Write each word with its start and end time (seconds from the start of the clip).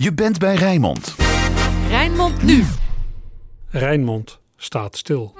Je 0.00 0.14
bent 0.14 0.38
bij 0.38 0.54
Rijnmond. 0.54 1.14
Rijnmond 1.88 2.42
nu. 2.42 2.64
Rijnmond 3.70 4.40
staat 4.56 4.96
stil. 4.96 5.34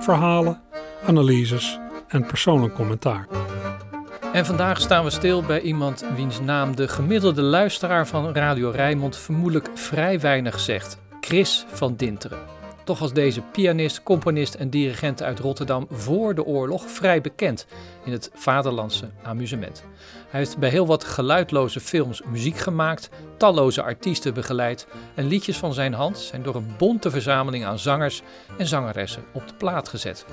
Verhalen, 0.00 0.62
analyses 1.06 1.78
en 2.08 2.26
persoonlijk 2.26 2.74
commentaar. 2.74 3.26
En 4.32 4.46
vandaag 4.46 4.80
staan 4.80 5.04
we 5.04 5.10
stil 5.10 5.42
bij 5.42 5.60
iemand 5.60 6.04
wiens 6.14 6.40
naam 6.40 6.76
de 6.76 6.88
gemiddelde 6.88 7.42
luisteraar 7.42 8.06
van 8.06 8.32
Radio 8.32 8.70
Rijnmond 8.70 9.16
vermoedelijk 9.16 9.68
vrij 9.74 10.20
weinig 10.20 10.60
zegt. 10.60 10.98
Chris 11.20 11.66
van 11.72 11.96
Dinteren. 11.96 12.55
Toch 12.86 12.98
was 12.98 13.12
deze 13.12 13.40
pianist, 13.40 14.02
componist 14.02 14.54
en 14.54 14.70
dirigent 14.70 15.22
uit 15.22 15.38
Rotterdam 15.38 15.86
voor 15.90 16.34
de 16.34 16.44
oorlog 16.44 16.90
vrij 16.90 17.20
bekend 17.20 17.66
in 18.04 18.12
het 18.12 18.30
vaderlandse 18.34 19.10
amusement. 19.22 19.84
Hij 20.28 20.40
heeft 20.40 20.58
bij 20.58 20.68
heel 20.68 20.86
wat 20.86 21.04
geluidloze 21.04 21.80
films 21.80 22.22
muziek 22.30 22.56
gemaakt, 22.56 23.08
talloze 23.36 23.82
artiesten 23.82 24.34
begeleid 24.34 24.86
en 25.14 25.26
liedjes 25.26 25.56
van 25.56 25.74
zijn 25.74 25.92
hand 25.92 26.18
zijn 26.18 26.42
door 26.42 26.54
een 26.54 26.74
bonte 26.78 27.10
verzameling 27.10 27.64
aan 27.64 27.78
zangers 27.78 28.22
en 28.58 28.66
zangeressen 28.66 29.24
op 29.32 29.48
de 29.48 29.54
plaat 29.54 29.88
gezet. 29.88 30.26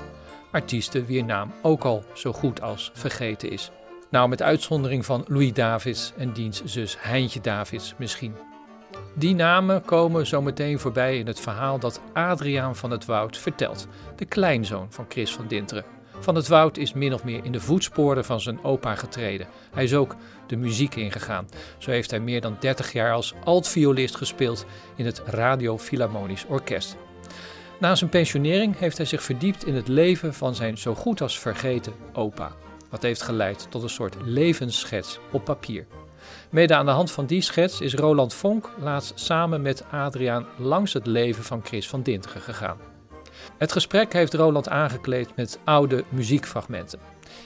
Artiesten 0.52 1.06
wier 1.06 1.24
naam 1.24 1.52
ook 1.62 1.84
al 1.84 2.04
zo 2.12 2.32
goed 2.32 2.62
als 2.62 2.90
vergeten 2.94 3.50
is. 3.50 3.70
Nou, 4.10 4.28
met 4.28 4.42
uitzondering 4.42 5.04
van 5.04 5.24
Louis 5.28 5.52
Davids 5.52 6.12
en 6.16 6.32
diens 6.32 6.64
zus 6.64 6.96
Heintje 6.98 7.40
Davids 7.40 7.94
misschien. 7.98 8.53
Die 9.14 9.34
namen 9.34 9.84
komen 9.84 10.26
zo 10.26 10.42
meteen 10.42 10.78
voorbij 10.78 11.18
in 11.18 11.26
het 11.26 11.40
verhaal 11.40 11.78
dat 11.78 12.00
Adriaan 12.12 12.76
van 12.76 12.90
het 12.90 13.04
Woud 13.04 13.38
vertelt, 13.38 13.86
de 14.16 14.24
kleinzoon 14.24 14.86
van 14.90 15.06
Chris 15.08 15.34
van 15.34 15.46
Dinteren. 15.46 15.84
Van 16.20 16.34
het 16.34 16.48
Woud 16.48 16.76
is 16.76 16.92
min 16.92 17.14
of 17.14 17.24
meer 17.24 17.44
in 17.44 17.52
de 17.52 17.60
voetsporen 17.60 18.24
van 18.24 18.40
zijn 18.40 18.64
opa 18.64 18.94
getreden. 18.94 19.46
Hij 19.72 19.84
is 19.84 19.94
ook 19.94 20.16
de 20.46 20.56
muziek 20.56 20.94
ingegaan. 20.94 21.48
Zo 21.78 21.90
heeft 21.90 22.10
hij 22.10 22.20
meer 22.20 22.40
dan 22.40 22.56
30 22.60 22.92
jaar 22.92 23.12
als 23.12 23.34
altviolist 23.44 24.16
gespeeld 24.16 24.66
in 24.96 25.06
het 25.06 25.22
Radio 25.26 25.78
Philharmonisch 25.78 26.46
Orkest. 26.48 26.96
Na 27.80 27.94
zijn 27.94 28.10
pensionering 28.10 28.78
heeft 28.78 28.96
hij 28.96 29.06
zich 29.06 29.22
verdiept 29.22 29.66
in 29.66 29.74
het 29.74 29.88
leven 29.88 30.34
van 30.34 30.54
zijn 30.54 30.78
zo 30.78 30.94
goed 30.94 31.20
als 31.20 31.38
vergeten 31.38 31.92
opa. 32.12 32.52
Wat 32.90 33.02
heeft 33.02 33.22
geleid 33.22 33.66
tot 33.70 33.82
een 33.82 33.88
soort 33.88 34.16
levensschets 34.24 35.18
op 35.32 35.44
papier. 35.44 35.86
Mede 36.54 36.74
aan 36.74 36.86
de 36.86 36.92
hand 36.92 37.10
van 37.10 37.26
die 37.26 37.40
schets 37.40 37.80
is 37.80 37.94
Roland 37.94 38.34
Vonk 38.34 38.70
laatst 38.80 39.12
samen 39.14 39.62
met 39.62 39.84
Adriaan 39.90 40.46
langs 40.58 40.92
het 40.92 41.06
leven 41.06 41.44
van 41.44 41.60
Chris 41.64 41.88
van 41.88 42.02
Dinteren 42.02 42.40
gegaan. 42.40 42.76
Het 43.58 43.72
gesprek 43.72 44.12
heeft 44.12 44.34
Roland 44.34 44.68
aangekleed 44.68 45.36
met 45.36 45.58
oude 45.64 46.04
muziekfragmenten. 46.08 46.98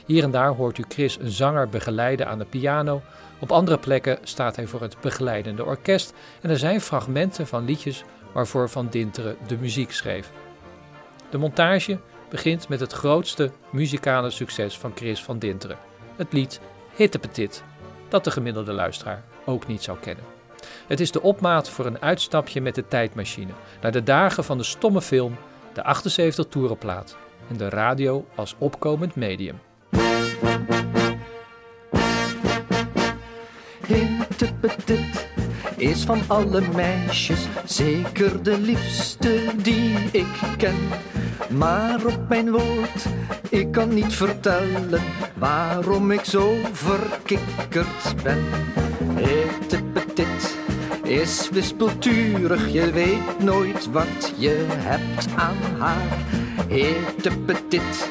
Hier 0.06 0.22
en 0.22 0.30
daar 0.30 0.54
hoort 0.54 0.78
u 0.78 0.84
Chris 0.88 1.18
een 1.20 1.30
zanger 1.30 1.68
begeleiden 1.68 2.28
aan 2.28 2.38
de 2.38 2.44
piano. 2.44 3.02
Op 3.38 3.52
andere 3.52 3.78
plekken 3.78 4.18
staat 4.22 4.56
hij 4.56 4.66
voor 4.66 4.80
het 4.80 5.00
begeleidende 5.00 5.64
orkest. 5.64 6.12
En 6.40 6.50
er 6.50 6.58
zijn 6.58 6.80
fragmenten 6.80 7.46
van 7.46 7.64
liedjes 7.64 8.04
waarvoor 8.32 8.68
Van 8.68 8.88
Dinteren 8.90 9.36
de 9.46 9.56
muziek 9.56 9.92
schreef. 9.92 10.30
De 11.30 11.38
montage 11.38 11.98
begint 12.28 12.68
met 12.68 12.80
het 12.80 12.92
grootste 12.92 13.50
muzikale 13.70 14.30
succes 14.30 14.78
van 14.78 14.92
Chris 14.94 15.22
van 15.22 15.38
Dinteren: 15.38 15.78
het 16.16 16.32
lied 16.32 16.60
Hittepetit 16.96 17.62
dat 18.08 18.24
de 18.24 18.30
gemiddelde 18.30 18.72
luisteraar 18.72 19.22
ook 19.44 19.66
niet 19.66 19.82
zou 19.82 19.98
kennen. 19.98 20.24
Het 20.86 21.00
is 21.00 21.10
de 21.10 21.22
opmaat 21.22 21.70
voor 21.70 21.86
een 21.86 22.02
uitstapje 22.02 22.60
met 22.60 22.74
de 22.74 22.88
tijdmachine 22.88 23.52
naar 23.80 23.92
de 23.92 24.02
dagen 24.02 24.44
van 24.44 24.58
de 24.58 24.64
stomme 24.64 25.02
film, 25.02 25.36
de 25.72 25.82
78 25.84 26.46
toerenplaat 26.48 27.16
en 27.48 27.56
de 27.56 27.68
radio 27.68 28.26
als 28.34 28.54
opkomend 28.58 29.14
medium. 29.14 29.60
Hittepetit 33.86 35.28
is 35.76 36.04
van 36.04 36.20
alle 36.26 36.60
meisjes 36.74 37.46
zeker 37.64 38.42
de 38.42 38.58
liefste 38.58 39.44
die 39.62 40.08
ik 40.12 40.26
ken. 40.56 40.76
Maar 41.48 42.04
op 42.04 42.28
mijn 42.28 42.50
woord, 42.50 43.04
ik 43.48 43.72
kan 43.72 43.94
niet 43.94 44.14
vertellen 44.14 45.02
waarom 45.34 46.10
ik 46.10 46.24
zo 46.24 46.56
verkikkerd 46.72 48.22
ben. 48.22 48.44
Hittepetit 49.16 50.56
is 51.02 51.48
wispelturig, 51.52 52.72
je 52.72 52.92
weet 52.92 53.38
nooit 53.38 53.90
wat 53.90 54.32
je 54.36 54.66
hebt 54.68 55.28
aan 55.36 55.78
haar. 55.78 56.18
Hittepetit 56.68 58.08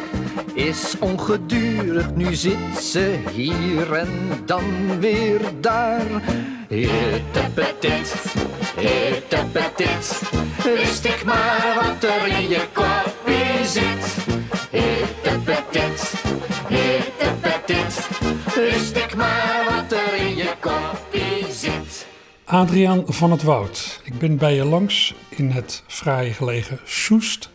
is 0.54 0.96
ongedurig, 1.00 2.16
nu 2.16 2.34
zit 2.34 2.80
ze 2.82 3.20
hier 3.32 3.94
en 3.94 4.42
dan 4.46 5.00
weer 5.00 5.42
daar. 5.60 6.08
Hittepetit, 6.68 8.14
hittepetit, 8.76 10.22
wist 10.64 11.06
ik 11.06 11.24
maar 11.26 11.74
wat 11.76 12.10
er 12.10 12.28
in 12.28 12.50
je 12.50 12.62
kopje 12.74 13.17
zit. 13.68 14.16
Hittepetit, 14.72 16.14
hittepetit, 16.68 18.08
wist 18.56 18.96
ik 18.96 19.16
maar 19.16 19.66
wat 19.70 20.00
er 20.00 20.14
in 20.16 20.36
je 20.36 20.54
kopje 20.60 21.52
zit. 21.52 22.08
Adriaan 22.46 23.04
van 23.08 23.32
het 23.32 23.44
Woud. 23.44 24.02
Ik 24.04 24.18
ben 24.18 24.38
bij 24.38 24.56
je 24.56 24.66
langs 24.66 25.16
in 25.30 25.50
het 25.50 25.84
fraai 25.88 26.34
gelegen 26.34 26.80
Soest. 26.86 27.50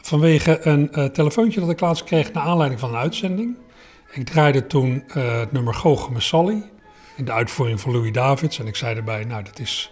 Vanwege 0.00 0.66
een 0.66 0.88
uh, 0.92 1.04
telefoontje 1.04 1.60
dat 1.60 1.70
ik 1.70 1.80
laatst 1.80 2.04
kreeg 2.04 2.32
naar 2.32 2.44
aanleiding 2.44 2.80
van 2.80 2.90
een 2.90 3.00
uitzending. 3.00 3.56
Ik 4.12 4.24
draaide 4.26 4.66
toen 4.66 5.04
uh, 5.16 5.38
het 5.38 5.52
nummer 5.52 5.74
Goocheme 5.74 6.20
Sally 6.20 6.70
in 7.16 7.24
de 7.24 7.32
uitvoering 7.32 7.80
van 7.80 7.92
Louis 7.92 8.12
Davids. 8.12 8.58
En 8.58 8.66
ik 8.66 8.76
zei 8.76 8.96
erbij, 8.96 9.24
nou 9.24 9.42
dat 9.42 9.58
is, 9.58 9.90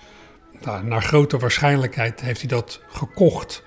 nou, 0.60 0.84
naar 0.84 1.03
grote 1.03 1.38
waarschijnlijkheid 1.38 2.21
heeft 2.21 2.41
hij 2.41 2.48
dat 2.48 2.81
gekocht 2.88 3.66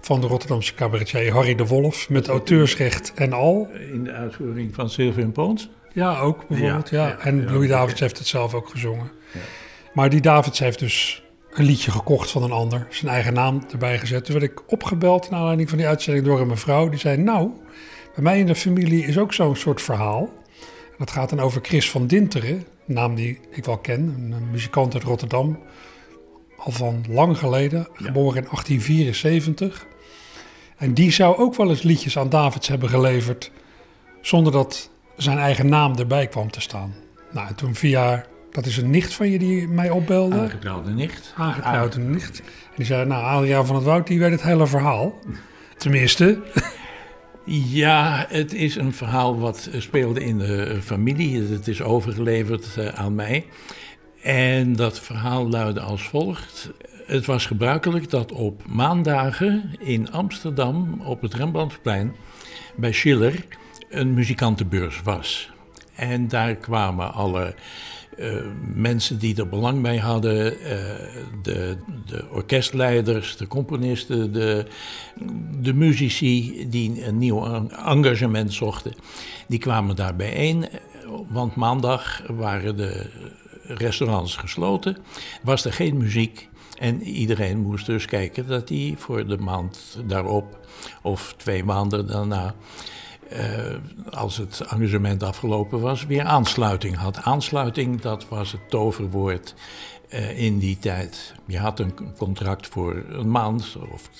van 0.00 0.20
de 0.20 0.26
Rotterdamse 0.26 0.74
cabaretier 0.74 1.32
Harry 1.32 1.54
de 1.54 1.66
Wolf 1.66 2.08
met 2.08 2.28
auteursrecht 2.28 3.12
en 3.14 3.32
al. 3.32 3.68
In 3.92 4.04
de 4.04 4.12
uitvoering 4.12 4.74
van 4.74 4.90
Sylvain 4.90 5.32
Pons? 5.32 5.70
Ja, 5.92 6.18
ook 6.18 6.48
bijvoorbeeld. 6.48 6.90
Ja, 6.90 7.06
ja. 7.06 7.18
En 7.18 7.44
Louis 7.44 7.68
Davids 7.68 8.00
heeft 8.00 8.18
het 8.18 8.26
zelf 8.26 8.54
ook 8.54 8.68
gezongen. 8.68 9.10
Maar 9.92 10.10
die 10.10 10.20
Davids 10.20 10.58
heeft 10.58 10.78
dus 10.78 11.22
een 11.50 11.64
liedje 11.64 11.90
gekocht 11.90 12.30
van 12.30 12.42
een 12.42 12.52
ander, 12.52 12.86
zijn 12.90 13.12
eigen 13.12 13.32
naam 13.32 13.64
erbij 13.70 13.98
gezet. 13.98 14.24
Toen 14.24 14.38
werd 14.38 14.50
ik 14.50 14.72
opgebeld 14.72 15.30
naar 15.30 15.38
aanleiding 15.38 15.68
van 15.68 15.78
die 15.78 15.86
uitzending 15.86 16.26
door 16.26 16.40
een 16.40 16.46
mevrouw. 16.46 16.88
Die 16.88 16.98
zei, 16.98 17.16
nou, 17.16 17.50
bij 18.14 18.22
mij 18.22 18.38
in 18.38 18.46
de 18.46 18.54
familie 18.54 19.06
is 19.06 19.18
ook 19.18 19.32
zo'n 19.32 19.56
soort 19.56 19.82
verhaal. 19.82 20.30
En 20.90 20.96
dat 20.98 21.10
gaat 21.10 21.30
dan 21.30 21.40
over 21.40 21.60
Chris 21.62 21.90
van 21.90 22.06
Dinteren, 22.06 22.66
naam 22.84 23.14
die 23.14 23.40
ik 23.50 23.64
wel 23.64 23.78
ken, 23.78 24.00
een 24.00 24.50
muzikant 24.50 24.94
uit 24.94 25.02
Rotterdam. 25.02 25.58
Al 26.64 26.72
van 26.72 27.04
lang 27.08 27.38
geleden, 27.38 27.88
geboren 27.94 28.36
in 28.36 28.48
1874. 28.50 29.86
En 30.76 30.94
die 30.94 31.10
zou 31.10 31.36
ook 31.36 31.54
wel 31.54 31.70
eens 31.70 31.82
liedjes 31.82 32.18
aan 32.18 32.28
Davids 32.28 32.68
hebben 32.68 32.88
geleverd, 32.88 33.50
zonder 34.20 34.52
dat 34.52 34.90
zijn 35.16 35.38
eigen 35.38 35.68
naam 35.68 35.96
erbij 35.96 36.26
kwam 36.26 36.50
te 36.50 36.60
staan. 36.60 36.94
Nou, 37.32 37.48
en 37.48 37.54
toen 37.54 37.74
via 37.74 38.24
dat 38.50 38.66
is 38.66 38.76
een 38.76 38.90
nicht 38.90 39.12
van 39.12 39.30
je 39.30 39.38
die 39.38 39.68
mij 39.68 39.90
opbelde. 39.90 40.38
Aangetrouwde 40.38 40.90
nicht. 40.90 41.34
Aangetrouwde 41.36 41.98
nicht. 41.98 42.38
En 42.40 42.76
die 42.76 42.86
zei, 42.86 43.06
nou, 43.06 43.24
Adriaan 43.24 43.66
van 43.66 43.74
het 43.76 43.84
Woud, 43.84 44.06
die 44.06 44.18
weet 44.18 44.30
het 44.30 44.42
hele 44.42 44.66
verhaal. 44.66 45.14
Tenminste. 45.76 46.42
Ja, 47.44 48.26
het 48.28 48.52
is 48.54 48.76
een 48.76 48.92
verhaal 48.92 49.38
wat 49.38 49.68
speelde 49.78 50.24
in 50.24 50.38
de 50.38 50.78
familie. 50.82 51.42
Het 51.42 51.68
is 51.68 51.82
overgeleverd 51.82 52.94
aan 52.94 53.14
mij. 53.14 53.46
En 54.22 54.76
dat 54.76 55.00
verhaal 55.00 55.48
luidde 55.48 55.80
als 55.80 56.02
volgt. 56.02 56.70
Het 57.06 57.26
was 57.26 57.46
gebruikelijk 57.46 58.10
dat 58.10 58.32
op 58.32 58.62
maandagen 58.66 59.70
in 59.78 60.12
Amsterdam 60.12 61.00
op 61.04 61.22
het 61.22 61.34
Rembrandtplein 61.34 62.14
bij 62.76 62.92
Schiller 62.92 63.44
een 63.88 64.14
muzikantenbeurs 64.14 65.02
was. 65.02 65.50
En 65.94 66.28
daar 66.28 66.54
kwamen 66.54 67.12
alle 67.12 67.54
uh, 68.18 68.34
mensen 68.74 69.18
die 69.18 69.36
er 69.36 69.48
belang 69.48 69.82
bij 69.82 69.96
hadden, 69.96 70.52
uh, 70.52 70.68
de, 71.42 71.76
de, 72.06 72.24
orkestleiders, 72.30 73.36
de 73.36 73.46
componisten, 73.46 74.32
de, 74.32 74.66
de 75.60 75.74
muzici 75.74 76.66
die 76.68 77.06
een 77.06 77.18
nieuw 77.18 77.68
engagement 77.70 78.52
zochten, 78.52 78.92
die 79.46 79.58
kwamen 79.58 79.96
daar 79.96 80.16
bijeen. 80.16 80.68
Want 81.28 81.54
maandag 81.54 82.22
waren 82.26 82.76
de 82.76 83.10
restaurants 83.74 84.36
gesloten, 84.36 84.96
was 85.42 85.64
er 85.64 85.72
geen 85.72 85.96
muziek. 85.96 86.48
En 86.78 87.02
iedereen 87.02 87.58
moest 87.58 87.86
dus 87.86 88.04
kijken 88.04 88.46
dat 88.46 88.68
hij 88.68 88.94
voor 88.98 89.26
de 89.26 89.38
maand 89.38 89.98
daarop 90.06 90.58
of 91.02 91.34
twee 91.36 91.64
maanden 91.64 92.06
daarna 92.06 92.54
als 94.10 94.36
het 94.36 94.60
engagement 94.60 95.22
afgelopen 95.22 95.80
was, 95.80 96.06
weer 96.06 96.24
aansluiting 96.24 96.96
had. 96.96 97.22
Aansluiting, 97.22 98.00
dat 98.00 98.28
was 98.28 98.52
het 98.52 98.70
toverwoord 98.70 99.54
in 100.36 100.58
die 100.58 100.78
tijd. 100.78 101.34
Je 101.46 101.58
had 101.58 101.80
een 101.80 101.94
contract 102.16 102.66
voor 102.66 103.04
een 103.08 103.30
maand 103.30 103.76
of 103.92 104.10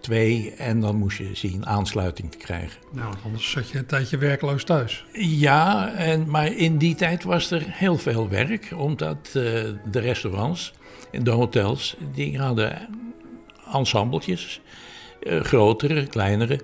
twee 0.00 0.54
en 0.54 0.80
dan 0.80 0.96
moest 0.96 1.18
je 1.18 1.30
zien 1.32 1.66
aansluiting 1.66 2.30
te 2.30 2.36
krijgen. 2.36 2.80
Nou, 2.92 3.14
anders 3.24 3.50
zat 3.50 3.68
je 3.68 3.78
een 3.78 3.86
tijdje 3.86 4.16
werkloos 4.16 4.64
thuis. 4.64 5.04
Ja, 5.12 5.92
en, 5.92 6.30
maar 6.30 6.52
in 6.52 6.78
die 6.78 6.94
tijd 6.94 7.24
was 7.24 7.50
er 7.50 7.62
heel 7.66 7.98
veel 7.98 8.28
werk, 8.28 8.72
omdat 8.76 9.16
uh, 9.26 9.32
de 9.90 9.98
restaurants 9.98 10.72
en 11.10 11.24
de 11.24 11.30
hotels, 11.30 11.96
die 12.12 12.38
hadden 12.38 12.88
ensembletjes, 13.72 14.60
uh, 15.22 15.40
grotere, 15.40 16.06
kleinere. 16.06 16.60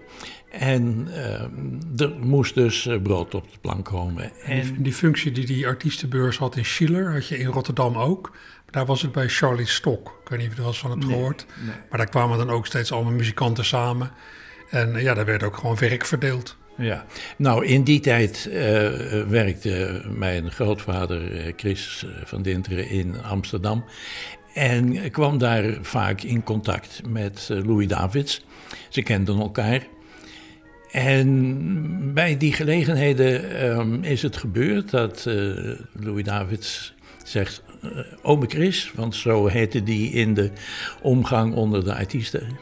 En 0.53 1.09
uh, 1.09 2.01
er 2.01 2.19
moest 2.21 2.55
dus 2.55 2.89
brood 3.03 3.35
op 3.35 3.53
de 3.53 3.59
plank 3.61 3.85
komen. 3.85 4.33
En 4.45 4.63
die, 4.63 4.83
die, 4.83 4.93
functie 4.93 5.33
die 5.33 5.47
die 5.47 5.67
artiestenbeurs 5.67 6.39
had 6.39 6.57
in 6.57 6.65
Schiller, 6.65 7.13
had 7.13 7.29
je 7.29 7.39
in 7.39 7.47
Rotterdam 7.47 7.97
ook. 7.97 8.37
Daar 8.71 8.87
was 8.87 9.03
het 9.03 9.13
bij 9.13 9.29
Charlie 9.29 9.67
Stok. 9.67 10.19
Ik 10.23 10.29
weet 10.29 10.39
niet 10.39 10.49
of 10.49 10.55
je 10.55 10.59
er 10.59 10.65
wel 10.65 10.73
eens 10.73 10.81
van 10.81 10.91
hebt 10.91 11.05
gehoord. 11.05 11.47
Maar 11.89 11.99
daar 11.99 12.09
kwamen 12.09 12.39
dan 12.39 12.51
ook 12.51 12.67
steeds 12.67 12.93
allemaal 12.93 13.13
muzikanten 13.13 13.65
samen. 13.65 14.11
En 14.71 15.03
ja, 15.03 15.15
daar 15.15 15.25
werd 15.25 15.43
ook 15.43 15.57
gewoon 15.57 15.77
werk 15.77 16.05
verdeeld. 16.05 16.57
Ja, 16.77 17.05
nou 17.37 17.67
in 17.67 17.83
die 17.83 18.01
tijd 18.01 18.47
uh, 18.49 18.55
werkte 19.29 20.05
mijn 20.17 20.51
grootvader 20.51 21.53
Chris 21.57 22.07
van 22.25 22.43
Dinteren 22.43 22.89
in 22.89 23.23
Amsterdam. 23.23 23.85
En 24.55 25.11
kwam 25.11 25.39
daar 25.39 25.79
vaak 25.81 26.23
in 26.23 26.43
contact 26.43 27.01
met 27.09 27.49
Louis 27.49 27.87
Davids. 27.87 28.45
Ze 28.89 29.03
kenden 29.03 29.39
elkaar. 29.39 29.87
En 30.93 32.15
bij 32.15 32.37
die 32.37 32.53
gelegenheden 32.53 33.65
um, 33.65 34.05
is 34.05 34.23
het 34.23 34.37
gebeurd 34.37 34.91
dat 34.91 35.25
uh, 35.29 35.79
Louis 35.93 36.25
Davids 36.25 36.95
zegt: 37.25 37.63
uh, 38.25 38.41
Chris, 38.47 38.93
want 38.95 39.15
zo 39.15 39.47
heette 39.47 39.83
die 39.83 40.11
in 40.11 40.35
de 40.35 40.51
omgang 41.01 41.55
onder 41.55 41.85
de 41.85 41.95
artiesten. 41.95 42.59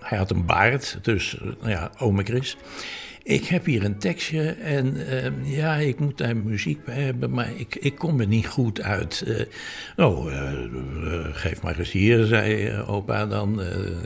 Hij 0.00 0.18
had 0.18 0.30
een 0.30 0.46
baard, 0.46 0.98
dus 1.02 1.38
uh, 1.42 1.70
ja, 1.70 1.90
Ome 1.98 2.22
Chris. 2.24 2.56
Ik 3.28 3.44
heb 3.44 3.64
hier 3.64 3.84
een 3.84 3.98
tekstje 3.98 4.50
en 4.50 4.96
uh, 4.96 5.56
ja, 5.56 5.74
ik 5.74 6.00
moet 6.00 6.18
daar 6.18 6.36
muziek 6.36 6.84
bij 6.84 7.02
hebben, 7.02 7.30
maar 7.30 7.50
ik, 7.56 7.74
ik 7.74 7.94
kom 7.94 8.20
er 8.20 8.26
niet 8.26 8.46
goed 8.46 8.82
uit. 8.82 9.24
Uh, 9.26 10.06
oh, 10.06 10.32
uh, 10.32 11.24
geef 11.32 11.62
maar 11.62 11.78
eens 11.78 11.90
hier, 11.90 12.24
zei 12.24 12.72
opa 12.86 13.26
dan. 13.26 13.60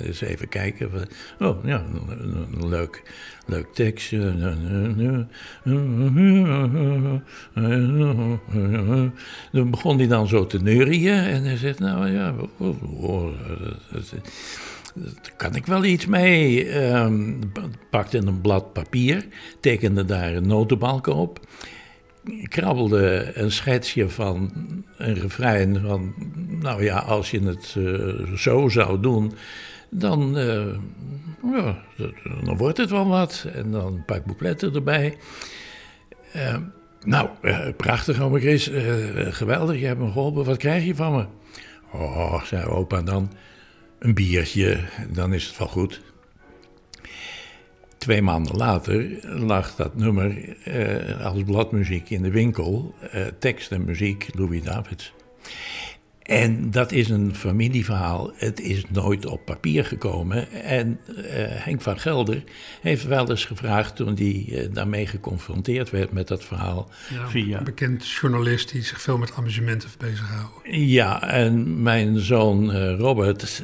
eens 0.04 0.20
even 0.20 0.48
kijken. 0.48 0.90
Oh, 1.38 1.64
ja, 1.64 1.84
een 2.52 2.68
leuk, 2.68 3.02
leuk 3.46 3.66
tekstje. 3.74 4.18
Dan 9.52 9.70
begon 9.70 9.98
hij 9.98 10.06
dan 10.06 10.28
zo 10.28 10.46
te 10.46 10.62
neurien 10.62 11.24
en 11.24 11.44
hij 11.44 11.56
zegt, 11.56 11.78
nou 11.78 12.10
ja, 12.10 12.34
oh, 12.58 13.02
oh, 13.02 13.32
daar 14.94 15.32
kan 15.36 15.54
ik 15.54 15.66
wel 15.66 15.84
iets 15.84 16.06
mee. 16.06 16.74
Um, 16.84 17.38
pakte 17.90 18.18
een 18.18 18.40
blad 18.40 18.72
papier, 18.72 19.26
tekende 19.60 20.04
daar 20.04 20.34
een 20.34 20.46
notenbalken 20.46 21.14
op. 21.14 21.40
Krabbelde 22.42 23.30
een 23.34 23.52
schetsje 23.52 24.08
van 24.08 24.52
een 24.96 25.14
refrein 25.14 25.80
van, 25.80 26.14
nou 26.60 26.84
ja, 26.84 26.98
als 26.98 27.30
je 27.30 27.40
het 27.40 27.74
uh, 27.78 28.36
zo 28.36 28.68
zou 28.68 29.00
doen, 29.00 29.32
dan, 29.90 30.38
uh, 30.38 30.74
ja, 31.52 31.82
dan 32.44 32.56
wordt 32.56 32.78
het 32.78 32.90
wel 32.90 33.08
wat. 33.08 33.46
En 33.54 33.70
dan 33.70 33.86
een 33.86 34.04
paar 34.04 34.22
boekletten 34.26 34.74
erbij. 34.74 35.16
Uh, 36.36 36.56
nou, 37.04 37.28
prachtig, 37.76 38.20
oma 38.20 38.38
Chris, 38.38 38.70
geweldig, 39.14 39.80
je 39.80 39.86
hebt 39.86 40.00
me 40.00 40.06
geholpen, 40.06 40.44
wat 40.44 40.56
krijg 40.56 40.84
je 40.84 40.94
van 40.94 41.12
me? 41.12 41.26
Oh, 41.92 42.42
zei 42.44 42.64
opa 42.66 43.02
dan 43.02 43.32
een 44.02 44.14
biertje, 44.14 44.80
dan 45.08 45.32
is 45.34 45.46
het 45.46 45.58
wel 45.58 45.68
goed. 45.68 46.00
Twee 47.98 48.22
maanden 48.22 48.56
later 48.56 49.18
lag 49.38 49.74
dat 49.74 49.96
nummer 49.96 50.56
eh, 50.64 51.26
als 51.26 51.42
bladmuziek 51.42 52.10
in 52.10 52.22
de 52.22 52.30
winkel, 52.30 52.94
eh, 53.10 53.26
tekst 53.38 53.72
en 53.72 53.84
muziek 53.84 54.28
Louis 54.34 54.62
Davids. 54.62 55.12
En 56.22 56.70
dat 56.70 56.92
is 56.92 57.08
een 57.08 57.34
familieverhaal. 57.34 58.32
Het 58.36 58.60
is 58.60 58.84
nooit 58.88 59.26
op 59.26 59.44
papier 59.44 59.84
gekomen. 59.84 60.50
En 60.52 61.00
uh, 61.08 61.16
Henk 61.48 61.82
van 61.82 61.98
Gelder 61.98 62.42
heeft 62.80 63.04
wel 63.06 63.30
eens 63.30 63.44
gevraagd 63.44 63.96
toen 63.96 64.14
hij 64.14 64.44
uh, 64.48 64.66
daarmee 64.72 65.06
geconfronteerd 65.06 65.90
werd 65.90 66.12
met 66.12 66.28
dat 66.28 66.44
verhaal. 66.44 66.90
Ja, 67.10 67.28
via... 67.28 67.58
Een 67.58 67.64
bekend 67.64 68.08
journalist 68.08 68.72
die 68.72 68.82
zich 68.82 69.00
veel 69.00 69.18
met 69.18 69.32
amusementen 69.34 69.88
bezighoudt. 69.98 70.60
Ja, 70.70 71.22
en 71.22 71.82
mijn 71.82 72.18
zoon 72.18 72.76
uh, 72.76 72.98
Robert, 72.98 73.62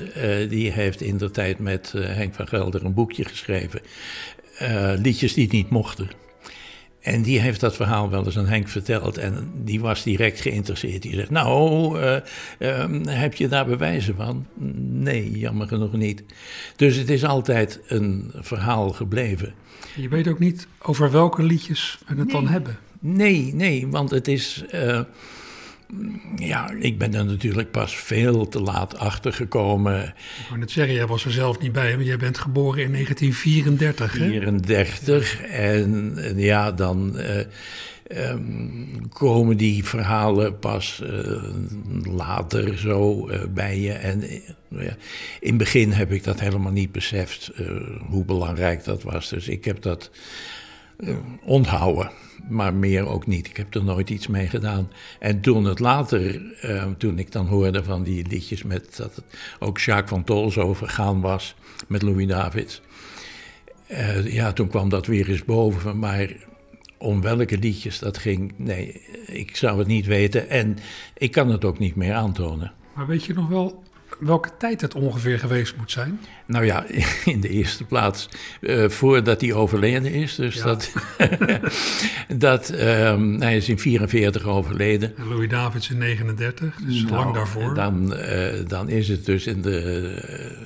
die 0.49 0.70
heeft 0.70 1.00
in 1.00 1.16
de 1.16 1.31
tijd 1.31 1.58
met 1.58 1.93
Henk 1.96 2.34
van 2.34 2.49
Gelder 2.49 2.84
een 2.84 2.94
boekje 2.94 3.25
geschreven. 3.25 3.81
liedjes 5.02 5.34
die 5.34 5.49
niet 5.52 5.70
mochten. 5.70 6.10
En 7.00 7.22
die 7.22 7.40
heeft 7.40 7.60
dat 7.60 7.76
verhaal 7.76 8.10
wel 8.10 8.24
eens 8.24 8.38
aan 8.38 8.46
Henk 8.46 8.68
verteld 8.68 9.18
en 9.18 9.50
die 9.54 9.80
was 9.80 10.02
direct 10.02 10.40
geïnteresseerd. 10.40 11.02
Die 11.02 11.14
zegt, 11.14 11.30
nou, 11.30 12.00
uh, 12.00 12.16
uh, 12.58 12.84
heb 13.06 13.34
je 13.34 13.48
daar 13.48 13.66
bewijzen 13.66 14.14
van? 14.16 14.46
Nee, 14.90 15.38
jammer 15.38 15.68
genoeg 15.68 15.92
niet. 15.92 16.22
Dus 16.76 16.96
het 16.96 17.10
is 17.10 17.24
altijd 17.24 17.80
een 17.86 18.32
verhaal 18.34 18.90
gebleven. 18.90 19.54
Je 19.96 20.08
weet 20.08 20.28
ook 20.28 20.38
niet 20.38 20.66
over 20.78 21.10
welke 21.10 21.42
liedjes 21.42 21.98
we 22.06 22.14
het 22.14 22.24
nee. 22.24 22.32
dan 22.32 22.48
hebben. 22.48 22.78
Nee, 23.00 23.54
nee, 23.54 23.86
want 23.86 24.10
het 24.10 24.28
is... 24.28 24.64
Uh, 24.74 25.00
ja, 26.37 26.70
ik 26.79 26.99
ben 26.99 27.14
er 27.14 27.25
natuurlijk 27.25 27.70
pas 27.70 27.96
veel 27.96 28.49
te 28.49 28.61
laat 28.61 28.99
achter 28.99 29.32
gekomen. 29.32 30.02
Ik 30.02 30.44
wou 30.49 30.61
net 30.61 30.70
zeggen, 30.70 30.94
jij 30.94 31.06
was 31.06 31.25
er 31.25 31.32
zelf 31.32 31.58
niet 31.58 31.73
bij, 31.73 31.94
want 31.94 32.06
jij 32.06 32.17
bent 32.17 32.38
geboren 32.38 32.82
in 32.82 32.93
1934. 32.93 34.12
34, 34.12 35.43
en, 35.43 36.12
en, 36.17 36.38
ja, 36.38 36.73
dan 36.73 37.12
uh, 37.17 38.31
um, 38.31 39.08
komen 39.08 39.56
die 39.56 39.85
verhalen 39.85 40.58
pas 40.58 41.02
uh, 41.05 41.43
later 42.17 42.79
zo 42.79 43.29
uh, 43.29 43.41
bij 43.50 43.81
je. 43.81 43.93
En 43.93 44.23
in 45.41 45.49
het 45.49 45.56
begin 45.56 45.93
heb 45.93 46.12
ik 46.12 46.25
dat 46.25 46.41
helemaal 46.41 46.73
niet 46.73 46.93
beseft, 46.93 47.50
hoe 48.08 48.25
belangrijk 48.25 48.84
dat 48.84 49.02
was. 49.02 49.29
Dus 49.29 49.49
ik 49.49 49.64
heb 49.64 49.82
dat 49.82 50.11
onthouden 51.44 52.11
maar 52.49 52.75
meer 52.75 53.06
ook 53.06 53.26
niet. 53.26 53.46
Ik 53.46 53.56
heb 53.56 53.75
er 53.75 53.85
nooit 53.85 54.11
iets 54.11 54.26
mee 54.26 54.46
gedaan. 54.46 54.90
En 55.19 55.40
toen 55.40 55.64
het 55.64 55.79
later, 55.79 56.43
uh, 56.64 56.85
toen 56.99 57.19
ik 57.19 57.32
dan 57.32 57.46
hoorde 57.46 57.85
van 57.85 58.02
die 58.02 58.26
liedjes 58.26 58.62
met 58.62 58.96
dat 58.96 59.17
het 59.17 59.25
ook 59.58 59.79
Jacques 59.79 60.11
van 60.11 60.25
Tol 60.25 60.50
zo 60.50 60.75
vergaan 60.75 61.20
was 61.20 61.55
met 61.87 62.02
Louis 62.02 62.26
Davids. 62.26 62.82
Uh, 63.90 64.32
ja, 64.32 64.52
toen 64.52 64.69
kwam 64.69 64.88
dat 64.88 65.06
weer 65.06 65.29
eens 65.29 65.44
boven. 65.44 65.99
Maar 65.99 66.32
om 66.99 67.20
welke 67.20 67.58
liedjes 67.58 67.99
dat 67.99 68.19
ging, 68.19 68.52
nee, 68.56 69.02
ik 69.26 69.56
zou 69.56 69.79
het 69.79 69.87
niet 69.87 70.06
weten. 70.06 70.49
En 70.49 70.79
ik 71.14 71.31
kan 71.31 71.50
het 71.50 71.64
ook 71.64 71.79
niet 71.79 71.94
meer 71.94 72.14
aantonen. 72.14 72.73
Maar 72.94 73.06
weet 73.06 73.25
je 73.25 73.34
nog 73.34 73.49
wel 73.49 73.82
welke 74.19 74.50
tijd 74.58 74.81
het 74.81 74.94
ongeveer 74.94 75.39
geweest 75.39 75.77
moet 75.77 75.91
zijn? 75.91 76.20
Nou 76.46 76.65
ja, 76.65 76.84
in 77.25 77.41
de 77.41 77.48
eerste 77.48 77.84
plaats 77.84 78.29
uh, 78.60 78.89
voordat 78.89 79.41
hij 79.41 79.53
overleden 79.53 80.13
is. 80.13 80.34
Dus 80.34 80.55
ja. 80.55 80.65
dat, 80.65 80.93
dat 82.46 82.69
um, 82.70 83.41
hij 83.41 83.56
is 83.56 83.69
in 83.69 83.79
44 83.79 84.46
overleden. 84.46 85.17
En 85.17 85.29
Louis 85.29 85.48
Davids 85.48 85.91
in 85.91 85.98
39, 85.98 86.75
dus 86.77 87.03
nou, 87.03 87.15
lang 87.15 87.34
daarvoor. 87.34 87.75
Dan, 87.75 88.15
uh, 88.15 88.46
dan 88.67 88.89
is 88.89 89.08
het 89.08 89.25
dus 89.25 89.46
in 89.46 89.63
de 89.63 90.15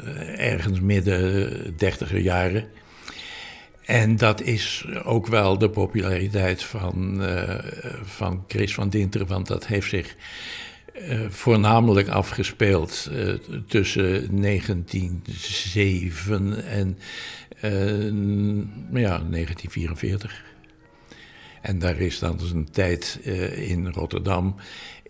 uh, 0.04 0.52
ergens 0.52 0.80
midden 0.80 1.76
dertiger 1.76 2.18
jaren. 2.18 2.64
En 3.82 4.16
dat 4.16 4.40
is 4.40 4.86
ook 5.04 5.26
wel 5.26 5.58
de 5.58 5.70
populariteit 5.70 6.62
van, 6.62 7.22
van 8.04 8.44
Chris 8.48 8.74
van 8.74 8.88
Dinteren, 8.88 9.26
want 9.26 9.46
dat 9.46 9.66
heeft 9.66 9.88
zich 9.88 10.16
uh, 10.94 11.20
voornamelijk 11.28 12.08
afgespeeld 12.08 13.08
uh, 13.12 13.34
tussen 13.66 14.40
1907 14.40 16.64
en 16.64 16.98
uh, 17.64 19.02
ja, 19.02 19.18
1944. 19.18 20.44
En 21.60 21.78
daar 21.78 22.00
is 22.00 22.18
dan 22.18 22.36
dus 22.36 22.50
een 22.50 22.70
tijd 22.70 23.18
in 23.54 23.88
Rotterdam, 23.88 24.54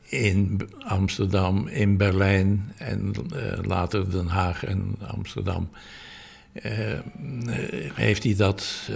in 0.03 0.69
Amsterdam, 0.79 1.69
in 1.69 1.97
Berlijn 1.97 2.73
en 2.77 3.13
later 3.63 4.11
Den 4.11 4.27
Haag 4.27 4.65
en 4.65 4.97
Amsterdam. 5.07 5.71
heeft 7.95 8.23
hij 8.23 8.35
dat 8.35 8.91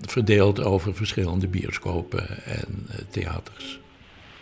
verdeeld 0.00 0.60
over 0.60 0.94
verschillende 0.94 1.48
bioscopen 1.48 2.44
en 2.44 2.86
theaters. 3.10 3.80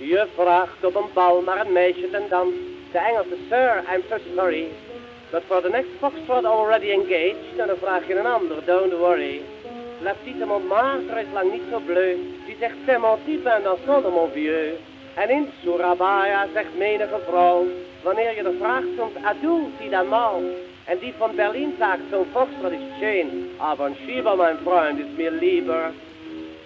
Je 0.01 0.27
vraagt 0.35 0.85
op 0.85 0.95
een 0.95 1.11
bal 1.13 1.43
naar 1.43 1.67
een 1.67 1.73
meisje 1.73 2.11
ten 2.11 2.23
dans. 2.29 2.55
De 2.93 2.99
Engelse, 2.99 3.37
sir, 3.49 3.85
I'm 3.93 4.03
so 4.09 4.17
sorry. 4.37 4.69
But 5.31 5.43
for 5.47 5.63
the 5.63 5.69
next 5.69 5.91
foxtrot 6.01 6.45
already 6.45 6.91
engaged, 6.91 7.59
en 7.59 7.67
dan 7.67 7.77
vraag 7.77 8.07
je 8.07 8.19
een 8.19 8.27
ander, 8.27 8.65
don't 8.65 8.93
worry. 8.93 9.41
La 10.01 10.13
petite 10.13 10.47
Montmartre 10.47 11.21
is 11.21 11.27
lang 11.33 11.53
niet 11.53 11.63
zo 11.71 11.79
bleu. 11.87 12.17
Die 12.47 12.57
zegt, 12.61 12.99
mon 12.99 13.19
type 13.25 13.49
en 13.49 13.63
dansant 13.63 14.05
de 14.05 14.11
mon 14.11 14.31
vieux. 14.33 14.79
En 15.15 15.31
in 15.31 15.49
Surabaya 15.63 16.47
zegt 16.55 16.77
menige 16.77 17.19
vrouw, 17.27 17.67
wanneer 18.03 18.35
je 18.35 18.43
er 18.43 18.55
vraagt 18.61 18.87
soms, 18.97 19.13
adult 19.25 19.79
die 19.79 19.91
dan 19.91 20.09
mal. 20.09 20.43
En 20.85 20.99
die 20.99 21.15
van 21.19 21.35
Berlin 21.35 21.75
sagt, 21.79 22.03
zo'n 22.11 22.27
Forster 22.33 22.73
ist 22.73 22.99
schön, 22.99 23.51
aber 23.59 23.85
ein 23.85 23.97
Schieber, 24.05 24.37
mein 24.37 24.59
Freund, 24.59 25.01
ist 25.01 25.17
mir 25.17 25.31
lieber. 25.31 25.93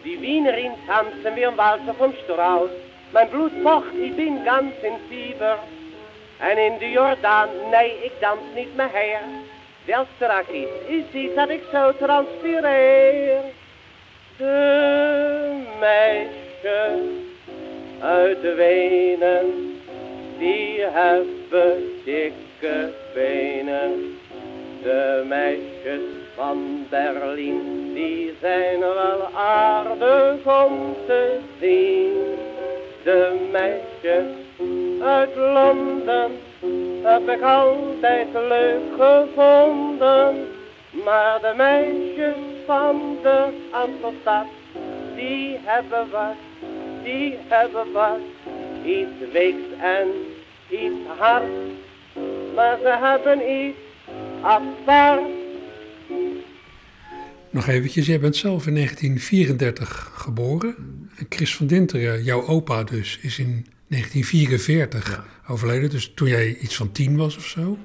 Die 0.04 0.20
Wienerin 0.20 0.72
tanzen 0.86 1.34
wie 1.34 1.46
ein 1.46 1.56
Walzer 1.56 1.94
vom 1.94 2.12
Strauß. 2.24 2.70
Mein 3.12 3.28
Blut 3.28 3.52
pocht, 3.62 3.94
ich 4.02 4.16
bin 4.16 4.42
ganz 4.42 4.72
in 4.82 4.96
Fieber. 5.08 5.58
En 6.40 6.56
in 6.58 6.78
de 6.78 6.90
Jordaan, 6.90 7.48
nee, 7.70 8.04
ik 8.04 8.12
dans 8.20 8.40
niet 8.54 8.76
meer 8.76 8.90
her. 8.92 9.20
Wel 9.84 10.06
strak 10.16 10.48
iets, 10.48 10.90
u 10.90 11.04
ziet 11.12 11.34
dat 11.34 11.48
ik 11.48 11.62
zo 11.72 11.92
transpireer. 11.96 13.40
De 14.36 15.62
meisjes 15.80 17.00
uit 18.00 18.42
de 18.42 18.54
Wenen, 18.54 19.80
die 20.38 20.80
hebben 20.80 22.00
dikke 22.04 22.92
benen. 23.14 24.18
De 24.82 25.24
meisjes 25.28 26.02
van 26.34 26.86
Berlijn, 26.90 27.94
die 27.94 28.34
zijn 28.40 28.80
wel 28.80 29.28
aardig 29.34 30.64
om 30.66 30.96
te 31.06 31.38
zien. 31.60 32.50
De 33.04 33.48
meisjes 33.52 34.24
uit 35.02 35.36
Londen 35.36 36.30
heb 37.02 37.28
ik 37.28 37.42
altijd 37.42 38.28
leuk 38.32 38.82
gevonden. 38.98 40.46
Maar 41.04 41.40
de 41.40 41.54
meisjes 41.56 42.34
van 42.66 43.18
de 43.22 43.68
Amstelstad, 43.70 44.46
die 45.16 45.58
hebben 45.62 46.10
wat, 46.10 46.36
die 47.02 47.38
hebben 47.48 47.92
wat. 47.92 48.18
Iets 48.84 49.32
weeks 49.32 49.80
en 49.80 50.08
iets 50.68 51.18
hard, 51.18 51.44
maar 52.54 52.78
ze 52.82 52.98
hebben 53.00 53.50
iets 53.50 53.78
apart. 54.40 55.20
Nog 57.50 57.66
eventjes, 57.66 58.06
jij 58.06 58.20
bent 58.20 58.36
zelf 58.36 58.66
in 58.66 58.74
1934 58.74 60.10
geboren. 60.14 61.01
Chris 61.28 61.56
van 61.56 61.66
Dinteren, 61.66 62.24
jouw 62.24 62.46
opa 62.46 62.84
dus, 62.84 63.18
is 63.22 63.38
in 63.38 63.66
1944 63.88 65.24
overleden. 65.48 65.90
Dus 65.90 66.12
toen 66.14 66.28
jij 66.28 66.56
iets 66.56 66.76
van 66.76 66.92
tien 66.92 67.16
was 67.16 67.36
of 67.36 67.46
zo. 67.46 67.78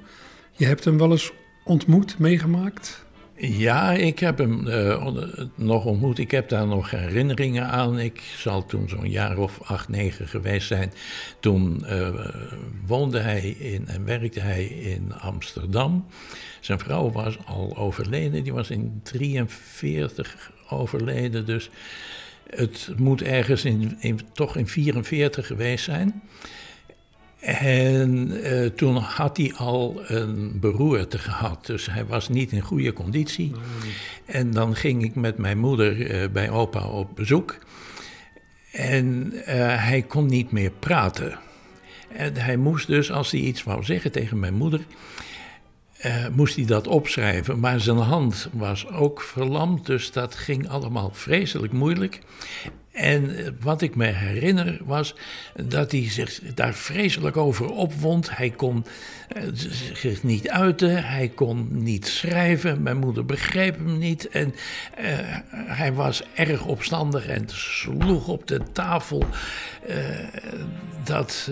Je 0.51 0.65
hebt 0.65 0.83
hem 0.83 0.97
wel 0.97 1.11
eens 1.11 1.31
ontmoet, 1.63 2.19
meegemaakt? 2.19 3.05
Ja, 3.39 3.91
ik 3.91 4.19
heb 4.19 4.37
hem 4.37 4.67
uh, 4.67 5.07
nog 5.55 5.85
ontmoet. 5.85 6.17
Ik 6.17 6.31
heb 6.31 6.49
daar 6.49 6.67
nog 6.67 6.91
herinneringen 6.91 7.67
aan. 7.67 7.99
Ik 7.99 8.21
zal 8.37 8.65
toen 8.65 8.89
zo'n 8.89 9.09
jaar 9.09 9.37
of 9.37 9.61
acht, 9.61 9.89
negen 9.89 10.27
geweest 10.27 10.67
zijn. 10.67 10.93
Toen 11.39 11.83
uh, 11.85 12.09
woonde 12.85 13.19
hij 13.19 13.49
in 13.49 13.87
en 13.87 14.05
werkte 14.05 14.39
hij 14.39 14.65
in 14.65 15.13
Amsterdam. 15.13 16.05
Zijn 16.59 16.79
vrouw 16.79 17.11
was 17.11 17.37
al 17.45 17.77
overleden. 17.77 18.43
Die 18.43 18.53
was 18.53 18.69
in 18.69 18.99
43 19.03 20.51
overleden. 20.69 21.45
Dus 21.45 21.69
het 22.49 22.89
moet 22.97 23.21
ergens 23.21 23.65
in, 23.65 24.19
toch 24.33 24.55
in 24.55 24.67
44 24.67 25.47
geweest 25.47 25.83
zijn. 25.83 26.21
En 27.39 28.31
uh, 28.31 28.65
toen 28.65 28.95
had 28.95 29.37
hij 29.37 29.53
al 29.53 30.01
een 30.07 30.59
beroerte 30.59 31.17
gehad, 31.17 31.65
dus 31.65 31.85
hij 31.91 32.05
was 32.05 32.29
niet 32.29 32.51
in 32.51 32.61
goede 32.61 32.93
conditie. 32.93 33.51
En 34.25 34.51
dan 34.51 34.75
ging 34.75 35.03
ik 35.03 35.15
met 35.15 35.37
mijn 35.37 35.57
moeder 35.57 36.21
uh, 36.21 36.29
bij 36.29 36.49
opa 36.49 36.87
op 36.87 37.15
bezoek. 37.15 37.57
En 38.71 39.33
uh, 39.33 39.43
hij 39.85 40.01
kon 40.01 40.25
niet 40.25 40.51
meer 40.51 40.71
praten. 40.71 41.39
En 42.07 42.35
hij 42.35 42.57
moest 42.57 42.87
dus, 42.87 43.11
als 43.11 43.31
hij 43.31 43.39
iets 43.39 43.63
wou 43.63 43.83
zeggen 43.83 44.11
tegen 44.11 44.39
mijn 44.39 44.53
moeder, 44.53 44.81
moest 46.31 46.55
hij 46.55 46.65
dat 46.65 46.87
opschrijven. 46.87 47.59
Maar 47.59 47.79
zijn 47.79 47.97
hand 47.97 48.49
was 48.51 48.87
ook 48.87 49.21
verlamd, 49.21 49.85
dus 49.85 50.11
dat 50.11 50.35
ging 50.35 50.69
allemaal 50.69 51.11
vreselijk 51.13 51.73
moeilijk. 51.73 52.19
En 52.91 53.55
wat 53.59 53.81
ik 53.81 53.95
me 53.95 54.05
herinner 54.05 54.79
was 54.85 55.15
dat 55.55 55.91
hij 55.91 56.09
zich 56.09 56.41
daar 56.53 56.73
vreselijk 56.73 57.37
over 57.37 57.71
opwond. 57.71 58.37
Hij 58.37 58.49
kon 58.49 58.85
zich 59.93 60.23
niet 60.23 60.49
uiten, 60.49 61.03
hij 61.03 61.27
kon 61.27 61.67
niet 61.83 62.07
schrijven. 62.07 62.83
Mijn 62.83 62.97
moeder 62.97 63.25
begreep 63.25 63.75
hem 63.75 63.97
niet. 63.97 64.29
En 64.29 64.53
hij 65.51 65.93
was 65.93 66.23
erg 66.33 66.65
opstandig 66.65 67.27
en 67.27 67.45
sloeg 67.47 68.27
op 68.27 68.47
de 68.47 68.61
tafel. 68.71 69.25
Dat. 71.03 71.49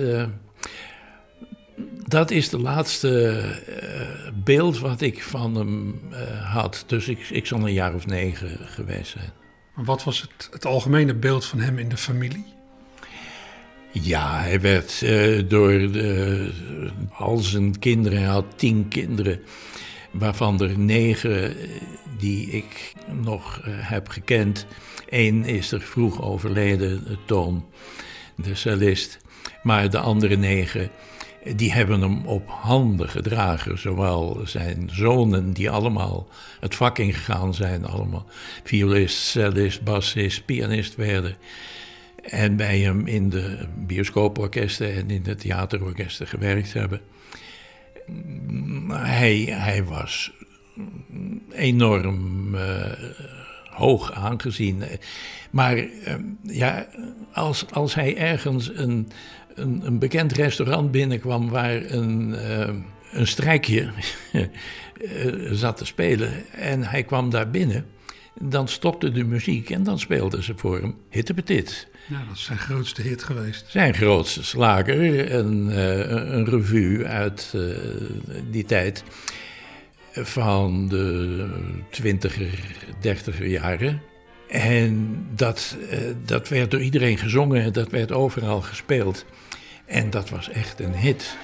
Dat 2.07 2.31
is 2.31 2.49
de 2.49 2.59
laatste 2.59 3.43
beeld 4.43 4.79
wat 4.79 5.01
ik 5.01 5.23
van 5.23 5.55
hem 5.55 6.01
had. 6.43 6.83
Dus 6.87 7.07
ik, 7.07 7.29
ik 7.29 7.45
zal 7.45 7.59
een 7.59 7.73
jaar 7.73 7.93
of 7.93 8.05
negen 8.05 8.57
geweest 8.61 9.11
zijn. 9.11 9.31
Maar 9.75 9.85
wat 9.85 10.03
was 10.03 10.21
het, 10.21 10.49
het 10.51 10.65
algemene 10.65 11.13
beeld 11.13 11.45
van 11.45 11.59
hem 11.59 11.77
in 11.77 11.89
de 11.89 11.97
familie? 11.97 12.45
Ja, 13.91 14.39
hij 14.39 14.61
werd 14.61 15.01
uh, 15.03 15.43
door 15.49 15.71
de, 15.71 16.49
al 17.11 17.37
zijn 17.37 17.79
kinderen, 17.79 18.19
hij 18.19 18.27
had 18.27 18.45
tien 18.55 18.87
kinderen, 18.87 19.39
waarvan 20.11 20.61
er 20.61 20.79
negen 20.79 21.55
die 22.17 22.49
ik 22.49 22.93
nog 23.21 23.61
heb 23.65 24.09
gekend. 24.09 24.65
Eén 25.09 25.45
is 25.45 25.71
er 25.71 25.81
vroeg 25.81 26.21
overleden, 26.21 27.17
Toon, 27.25 27.65
de 28.35 28.55
cellist. 28.55 29.19
Maar 29.63 29.89
de 29.89 29.99
andere 29.99 30.35
negen, 30.35 30.89
die 31.55 31.73
hebben 31.73 32.01
hem 32.01 32.25
op 32.25 32.49
handen 32.49 33.09
gedragen. 33.09 33.79
Zowel 33.79 34.41
zijn 34.43 34.89
zonen, 34.91 35.53
die 35.53 35.69
allemaal 35.69 36.27
het 36.59 36.75
vak 36.75 36.97
ingegaan 36.97 37.53
zijn, 37.53 37.85
allemaal 37.85 38.25
violist, 38.63 39.17
cellist, 39.17 39.83
bassist, 39.83 40.45
pianist 40.45 40.95
werden. 40.95 41.35
En 42.21 42.55
bij 42.55 42.79
hem 42.79 43.07
in 43.07 43.29
de 43.29 43.67
bioscooporkesten 43.75 44.93
en 44.93 45.09
in 45.09 45.23
de 45.23 45.35
theaterorkesten 45.35 46.27
gewerkt 46.27 46.73
hebben. 46.73 47.01
Hij, 48.87 49.37
hij 49.49 49.83
was 49.83 50.31
enorm 51.51 52.55
uh, 52.55 52.91
hoog 53.69 54.11
aangezien. 54.11 54.83
Maar 55.51 55.77
uh, 55.77 55.89
ja, 56.41 56.87
als, 57.33 57.65
als 57.71 57.95
hij 57.95 58.17
ergens 58.17 58.71
een, 58.75 59.09
een, 59.55 59.81
een, 59.85 59.99
bekend 59.99 60.31
restaurant 60.31 60.91
binnenkwam 60.91 61.49
waar 61.49 61.91
een, 61.91 62.29
uh, 62.29 62.69
een 63.11 63.27
strijkje 63.27 63.89
zat 65.51 65.77
te 65.77 65.85
spelen 65.85 66.51
en 66.51 66.83
hij 66.83 67.03
kwam 67.03 67.29
daar 67.29 67.49
binnen, 67.49 67.85
dan 68.39 68.67
stopte 68.67 69.11
de 69.11 69.23
muziek 69.23 69.69
en 69.69 69.83
dan 69.83 69.99
speelden 69.99 70.43
ze 70.43 70.53
voor 70.55 70.79
hem 70.79 70.95
Hittepetit. 71.09 71.87
Ja, 72.07 72.23
dat 72.27 72.35
is 72.35 72.43
zijn 72.43 72.57
grootste 72.57 73.01
hit 73.01 73.23
geweest. 73.23 73.65
Zijn 73.67 73.93
grootste 73.93 74.43
slager, 74.43 75.33
een, 75.33 75.67
uh, 75.69 75.97
een 76.09 76.45
revue 76.45 77.05
uit 77.05 77.53
uh, 77.55 77.77
die 78.51 78.65
tijd 78.65 79.03
van 80.13 80.87
de 80.87 81.47
twintiger, 81.89 82.59
dertiger 83.01 83.47
jaren. 83.47 84.01
En 84.49 85.25
dat, 85.35 85.77
dat 86.25 86.49
werd 86.49 86.71
door 86.71 86.81
iedereen 86.81 87.17
gezongen, 87.17 87.73
dat 87.73 87.89
werd 87.89 88.11
overal 88.11 88.61
gespeeld. 88.61 89.25
En 89.85 90.09
dat 90.09 90.29
was 90.29 90.49
echt 90.49 90.79
een 90.79 90.93
hit. 90.93 91.35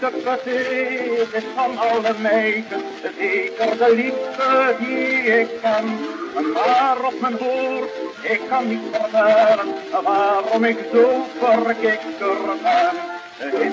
De 0.00 1.28
is 1.32 1.44
van 1.54 1.78
alle 1.78 2.14
meiden, 2.20 2.82
zeker 3.18 3.78
de 3.78 3.94
liefste 3.94 4.74
die 4.78 5.40
ik 5.40 5.48
ken. 5.62 5.84
Maar 6.52 7.04
op 7.04 7.20
mijn 7.20 7.36
woord, 7.36 7.90
ik 8.22 8.40
kan 8.48 8.68
niet 8.68 8.80
vertellen 8.92 9.74
waarom 10.04 10.64
ik 10.64 10.78
zo 10.92 11.26
verkikker 11.38 12.36
ben. 12.62 13.18
Het 13.40 13.54
is 13.54 13.72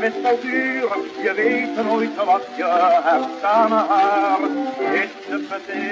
wit 0.00 0.14
zal 0.22 0.38
duren, 0.40 1.02
je 1.22 1.32
weet 1.34 1.84
nooit 1.84 2.16
wat 2.24 2.46
je 2.56 3.00
hebt 3.02 3.44
aan 3.44 3.72
haar. 3.72 4.40
Het 4.78 5.62
is 5.66 5.89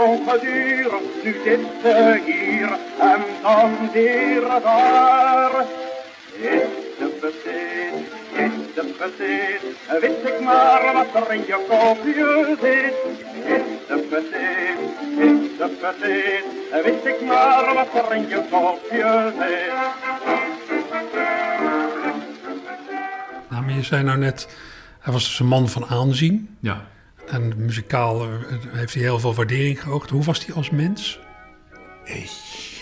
ongedurig, 0.00 1.02
nu 1.24 1.40
zit 1.44 1.60
ze 1.82 2.20
hier 2.24 2.70
en 2.98 3.22
dan 3.42 3.90
weer 3.92 4.40
daar. 4.62 5.64
Is 6.32 6.70
de 6.98 7.16
verdeel, 7.20 7.96
is 8.46 8.74
de 8.74 8.94
verdeel, 8.98 10.00
wist 10.00 10.34
ik 10.34 10.40
maar 10.40 10.92
wat 10.92 11.22
er 11.22 11.34
in 11.34 11.44
je 11.46 11.64
kopje 11.68 12.56
zit. 12.60 12.94
Is 13.44 13.86
de 13.88 14.06
verdeel, 14.10 14.80
is 15.28 15.56
de 15.58 15.76
verdeel, 15.80 16.82
wist 16.82 17.06
ik 17.06 17.26
maar 17.26 17.74
wat 17.74 18.04
er 18.04 18.14
in 18.14 18.28
je 18.28 18.42
kopje 18.50 19.32
zit. 19.38 19.72
Nou, 23.48 23.64
maar 23.64 23.74
je 23.74 23.82
zei 23.82 24.02
nou 24.02 24.18
net, 24.18 24.48
hij 25.00 25.12
was 25.12 25.24
dus 25.24 25.40
een 25.40 25.46
man 25.46 25.68
van 25.68 25.86
aanzien. 25.86 26.56
Ja. 26.60 26.86
En 27.30 27.52
muzikaal 27.56 28.22
eh, 28.22 28.28
heeft 28.68 28.94
hij 28.94 29.02
heel 29.02 29.18
veel 29.18 29.34
waardering 29.34 29.82
geoogd. 29.82 30.10
Hoe 30.10 30.24
was 30.24 30.46
hij 30.46 30.54
als 30.54 30.70
mens? 30.70 31.18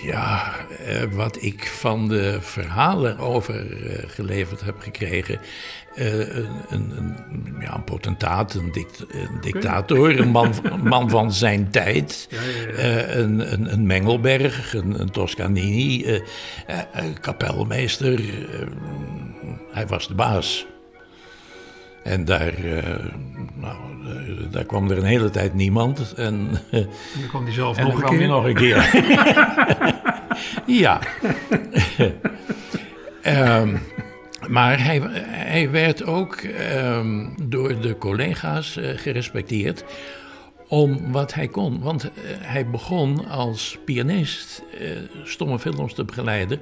Ja, 0.02 0.54
eh, 0.86 1.02
wat 1.10 1.42
ik 1.42 1.66
van 1.66 2.08
de 2.08 2.38
verhalen 2.40 3.18
overgeleverd 3.18 4.60
heb 4.60 4.80
gekregen. 4.80 5.40
eh, 5.94 6.18
een, 6.18 6.48
een, 6.68 6.90
een, 6.98 7.56
ja, 7.60 7.74
een 7.74 7.84
potentaat, 7.84 8.54
een, 8.54 8.72
dict- 8.72 9.04
een 9.12 9.40
dictator, 9.40 10.18
een 10.20 10.28
man, 10.82 11.10
van 11.10 11.32
zijn 11.32 11.70
tijd. 11.70 12.28
eh, 12.76 13.16
een, 13.16 13.52
een, 13.52 13.72
een 13.72 13.86
Mengelberg, 13.86 14.74
een, 14.74 15.10
Toscanini, 15.10 16.04
eh, 16.04 16.14
eh, 16.66 16.78
eh, 16.92 17.04
kapelmeester. 17.20 18.14
eh, 18.20 18.66
hij 19.72 19.86
was 19.86 20.08
de 20.08 20.14
baas. 20.14 20.66
En 22.08 22.24
daar, 22.24 22.54
eh, 22.54 23.04
nou, 23.54 23.76
eh, 24.04 24.50
daar 24.50 24.64
kwam 24.64 24.90
er 24.90 24.98
een 24.98 25.04
hele 25.04 25.30
tijd 25.30 25.54
niemand. 25.54 26.14
En, 26.14 26.48
dan 26.70 27.28
kwam 27.28 27.44
hij 27.44 27.52
zelf 27.52 27.78
nog 27.80 27.94
een 27.94 28.00
kwam 28.00 28.26
nog 28.26 28.44
een 28.44 28.54
keer. 28.54 29.06
ja. 30.82 31.00
Ehm, 33.22 33.76
maar 34.48 34.84
hij, 34.84 35.00
hij 35.28 35.70
werd 35.70 36.04
ook 36.04 36.34
ehm, 36.34 37.26
door 37.42 37.80
de 37.80 37.98
collega's 37.98 38.76
eh, 38.76 38.90
gerespecteerd 38.96 39.84
om 40.68 41.12
wat 41.12 41.34
hij 41.34 41.48
kon. 41.48 41.80
Want 41.80 42.10
hij 42.40 42.70
begon 42.70 43.28
als 43.28 43.78
pianist 43.84 44.62
stomme 45.24 45.58
films 45.58 45.94
te 45.94 46.04
begeleiden. 46.04 46.60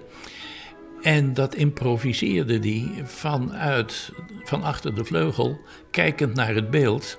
En 1.06 1.34
dat 1.34 1.54
improviseerde 1.54 2.58
hij 2.58 3.04
vanuit, 3.04 4.12
van 4.44 4.62
achter 4.62 4.94
de 4.94 5.04
vleugel, 5.04 5.60
kijkend 5.90 6.34
naar 6.34 6.54
het 6.54 6.70
beeld. 6.70 7.18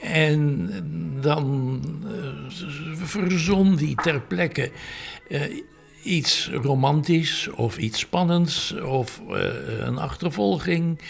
En 0.00 0.70
dan 1.20 1.80
eh, 2.04 2.50
verzon 2.94 3.78
hij 3.78 3.94
ter 3.94 4.20
plekke 4.20 4.70
eh, 5.28 5.42
iets 6.02 6.50
romantisch 6.52 7.48
of 7.48 7.78
iets 7.78 7.98
spannends 7.98 8.72
of 8.72 9.20
eh, 9.28 9.78
een 9.78 9.98
achtervolging. 9.98 11.00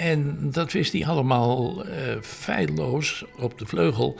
En 0.00 0.50
dat 0.50 0.72
wist 0.72 0.92
hij 0.92 1.06
allemaal 1.06 1.84
feilloos 2.22 3.24
op 3.38 3.58
de 3.58 3.66
vleugel 3.66 4.18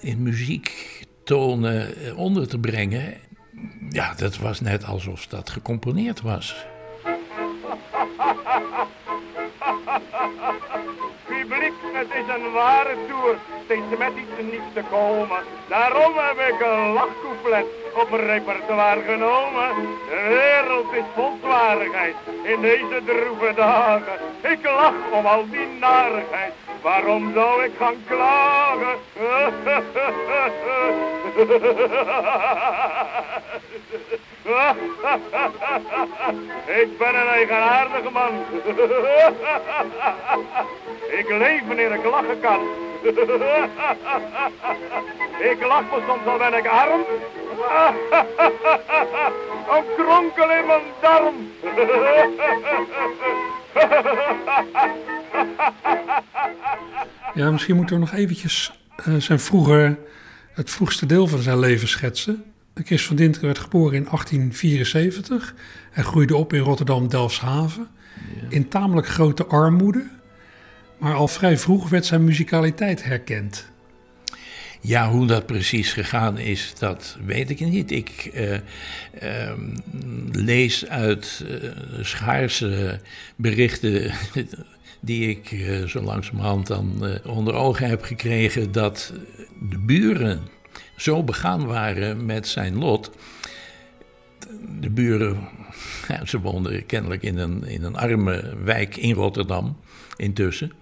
in 0.00 0.22
muziektonen 0.22 2.16
onder 2.16 2.48
te 2.48 2.58
brengen. 2.58 3.14
Ja, 3.90 4.14
dat 4.14 4.36
was 4.36 4.60
net 4.60 4.84
alsof 4.84 5.26
dat 5.26 5.50
gecomponeerd 5.50 6.20
was. 6.20 6.66
Ware 12.54 12.96
tour, 13.08 13.36
steeds 13.64 13.98
met 13.98 14.12
iets 14.16 14.50
nieuws 14.50 14.72
te 14.74 14.82
komen. 14.90 15.42
Daarom 15.68 16.12
heb 16.16 16.38
ik 16.48 16.60
een 16.60 16.92
lachcouplet 16.92 17.66
op 17.94 18.12
een 18.12 18.26
repertoire 18.26 19.00
genomen. 19.00 19.68
De 20.08 20.26
wereld 20.28 20.92
is 20.92 21.04
vol 21.14 21.38
zwarigheid 21.42 22.14
in 22.42 22.60
deze 22.60 23.02
droeve 23.04 23.52
dagen. 23.54 24.18
Ik 24.42 24.64
lach 24.64 24.94
om 25.12 25.26
al 25.26 25.44
die 25.50 25.66
narigheid, 25.80 26.52
waarom 26.82 27.32
zou 27.34 27.64
ik 27.64 27.72
gaan 27.78 28.04
klagen? 28.06 28.98
Ik 36.80 36.98
ben 36.98 37.14
een 37.14 37.26
eigenaardige 37.26 38.10
man. 38.12 38.30
Ik 41.18 41.28
leef 41.28 41.66
wanneer 41.66 41.94
ik 41.94 42.04
lachen 42.04 42.40
kan. 42.40 42.60
Ik 45.40 45.66
lach 45.66 45.82
me 45.90 46.02
soms 46.06 46.26
al 46.26 46.38
ben 46.38 46.54
ik 46.54 46.66
arm. 46.66 47.00
Een 49.70 49.84
kronkel 49.96 50.50
in 50.50 50.66
mijn 50.66 50.82
darm. 51.00 51.34
Ja, 57.34 57.50
misschien 57.50 57.76
moeten 57.76 57.94
we 57.94 58.00
nog 58.00 58.12
eventjes 58.12 58.72
eh, 58.96 59.14
zijn 59.18 59.40
vroeger, 59.40 59.98
het 60.52 60.70
vroegste 60.70 61.06
deel 61.06 61.26
van 61.26 61.38
zijn 61.38 61.58
leven 61.58 61.88
schetsen. 61.88 62.53
Chris 62.74 63.06
van 63.06 63.16
Dinteren 63.16 63.46
werd 63.46 63.58
geboren 63.58 63.94
in 63.94 64.04
1874. 64.04 65.54
Hij 65.90 66.04
groeide 66.04 66.36
op 66.36 66.52
in 66.52 66.60
Rotterdam-Delfshaven. 66.60 67.88
In 68.48 68.68
tamelijk 68.68 69.06
grote 69.06 69.46
armoede. 69.46 70.06
Maar 70.98 71.14
al 71.14 71.28
vrij 71.28 71.58
vroeg 71.58 71.88
werd 71.88 72.06
zijn 72.06 72.24
muzikaliteit 72.24 73.04
herkend. 73.04 73.72
Ja, 74.80 75.10
hoe 75.10 75.26
dat 75.26 75.46
precies 75.46 75.92
gegaan 75.92 76.38
is, 76.38 76.74
dat 76.78 77.16
weet 77.24 77.50
ik 77.50 77.60
niet. 77.60 77.90
Ik 77.90 78.30
eh, 78.32 78.54
ehm, 79.18 79.60
lees 80.32 80.88
uit 80.88 81.44
eh, 81.48 81.70
schaarse 82.00 83.00
berichten 83.36 84.12
die 85.00 85.28
ik 85.28 85.52
eh, 85.52 85.84
zo 85.84 86.00
langzamerhand 86.02 86.66
dan 86.66 87.18
onder 87.26 87.54
ogen 87.54 87.88
heb 87.88 88.02
gekregen... 88.02 88.72
dat 88.72 89.12
de 89.70 89.78
buren 89.78 90.42
zo 90.96 91.22
begaan 91.22 91.66
waren 91.66 92.26
met 92.26 92.48
zijn 92.48 92.78
lot. 92.78 93.10
De 94.80 94.90
buren, 94.90 95.48
ja, 96.08 96.24
ze 96.24 96.40
woonden 96.40 96.86
kennelijk 96.86 97.22
in 97.22 97.38
een, 97.38 97.64
in 97.64 97.82
een 97.82 97.96
arme 97.96 98.56
wijk 98.64 98.96
in 98.96 99.14
Rotterdam 99.14 99.76
intussen... 100.16 100.72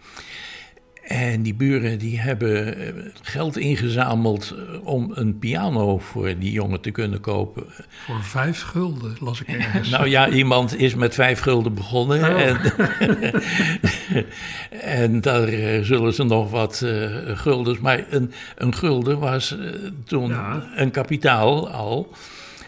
En 1.13 1.43
die 1.43 1.55
buren 1.55 1.99
die 1.99 2.21
hebben 2.21 2.77
eh, 2.77 2.93
geld 3.23 3.57
ingezameld 3.57 4.55
eh, 4.57 4.87
om 4.87 5.11
een 5.15 5.39
piano 5.39 5.99
voor 5.99 6.39
die 6.39 6.53
jongen 6.53 6.81
te 6.81 6.91
kunnen 6.91 7.21
kopen. 7.21 7.65
Voor 8.07 8.23
vijf 8.23 8.63
gulden, 8.63 9.17
las 9.21 9.41
ik 9.41 9.49
ergens. 9.49 9.89
Nou 9.89 10.09
ja, 10.09 10.29
iemand 10.29 10.77
is 10.79 10.95
met 10.95 11.15
vijf 11.15 11.41
gulden 11.41 11.75
begonnen. 11.75 12.21
Oh. 12.35 12.41
En, 12.41 12.59
en 15.03 15.21
daar 15.21 15.49
eh, 15.49 15.83
zullen 15.83 16.15
ze 16.15 16.25
nog 16.25 16.51
wat 16.51 16.83
eh, 16.83 17.07
guldens. 17.39 17.79
Maar 17.79 18.05
een, 18.11 18.33
een 18.57 18.75
gulden 18.75 19.19
was 19.19 19.57
toen 20.05 20.29
Ja. 20.29 20.67
een 20.77 20.91
kapitaal 20.91 21.71
al. 21.71 22.13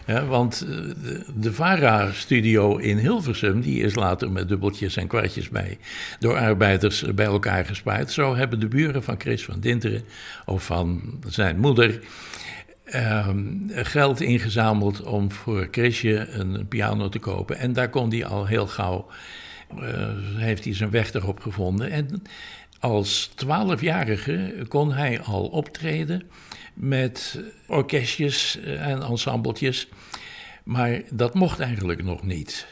Want 0.05 0.61
eh, 0.61 0.69
de, 1.03 1.23
de 1.35 1.53
VARA-studio 1.53 2.77
in 2.77 2.97
Hilversum, 2.97 3.61
die 3.61 3.81
is 3.81 3.95
later 3.95 4.31
met 4.31 4.47
dubbeltjes 4.47 4.95
en 4.97 5.07
kwartjes 5.07 5.49
bij, 5.49 5.77
door 6.19 6.37
arbeiders 6.37 7.03
eh, 7.03 7.13
bij 7.13 7.25
elkaar 7.25 7.65
gespaard. 7.65 8.11
Zo 8.11 8.35
hebben 8.35 8.59
de 8.59 8.67
buren 8.67 9.03
van 9.03 9.19
Chris 9.19 9.45
van 9.45 9.59
Dinteren, 9.59 10.01
of 10.45 10.65
van 10.65 11.01
zijn 11.27 11.59
moeder, 11.59 11.99
ehm, 12.83 13.43
geld 13.69 14.21
ingezameld 14.21 15.01
om 15.01 15.31
voor 15.31 15.67
Chrisje 15.71 16.27
een 16.29 16.67
piano 16.67 17.09
te 17.09 17.19
kopen. 17.19 17.57
En 17.57 17.73
daar 17.73 17.89
kon 17.89 18.09
hij 18.09 18.25
al 18.25 18.45
heel 18.45 18.67
gauw, 18.67 19.07
eh, 19.69 20.09
heeft 20.35 20.63
hij 20.63 20.75
zijn 20.75 20.89
weg 20.89 21.13
erop 21.13 21.39
gevonden. 21.39 21.91
En 21.91 22.23
als 22.79 23.31
twaalfjarige 23.35 24.65
kon 24.67 24.93
hij 24.93 25.21
al 25.21 25.43
optreden 25.43 26.23
met 26.73 27.39
orkestjes 27.67 28.57
en 28.63 29.01
ensembletjes. 29.01 29.87
Maar 30.63 31.01
dat 31.11 31.33
mocht 31.33 31.59
eigenlijk 31.59 32.03
nog 32.03 32.23
niet. 32.23 32.67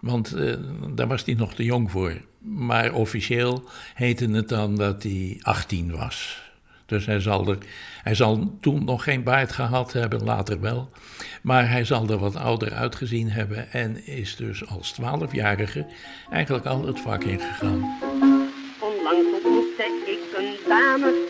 Want 0.00 0.32
eh, 0.32 0.54
daar 0.94 1.06
was 1.06 1.24
hij 1.24 1.34
nog 1.34 1.54
te 1.54 1.64
jong 1.64 1.90
voor. 1.90 2.12
Maar 2.38 2.92
officieel 2.92 3.68
heette 3.94 4.30
het 4.30 4.48
dan 4.48 4.76
dat 4.76 5.02
hij 5.02 5.38
18 5.42 5.90
was. 5.90 6.46
Dus 6.86 7.06
hij 7.06 7.20
zal, 7.20 7.48
er, 7.48 7.58
hij 8.02 8.14
zal 8.14 8.56
toen 8.60 8.84
nog 8.84 9.02
geen 9.02 9.22
baard 9.22 9.52
gehad 9.52 9.92
hebben, 9.92 10.24
later 10.24 10.60
wel. 10.60 10.90
Maar 11.42 11.70
hij 11.70 11.84
zal 11.84 12.08
er 12.08 12.18
wat 12.18 12.36
ouder 12.36 12.72
uitgezien 12.72 13.30
hebben 13.30 13.72
en 13.72 14.06
is 14.06 14.36
dus 14.36 14.66
als 14.66 14.94
12-jarige 15.00 15.86
eigenlijk 16.30 16.66
al 16.66 16.86
het 16.86 17.00
vak 17.00 17.24
ingegaan. 17.24 18.37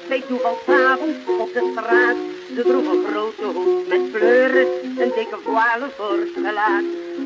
Dame 0.08 0.20
bij 0.20 0.22
toevalsavond 0.28 1.16
op 1.38 1.52
de 1.52 1.72
straat. 1.72 2.16
Ze 2.54 2.62
droeg 2.62 2.92
een 2.92 3.04
grote 3.10 3.58
hoed 3.58 3.88
met 3.88 4.00
fleuren, 4.12 4.66
een 4.84 5.12
dikke 5.14 5.38
voile 5.44 5.90
voor 5.96 6.18
het 6.18 6.30
gelaat. 6.34 6.84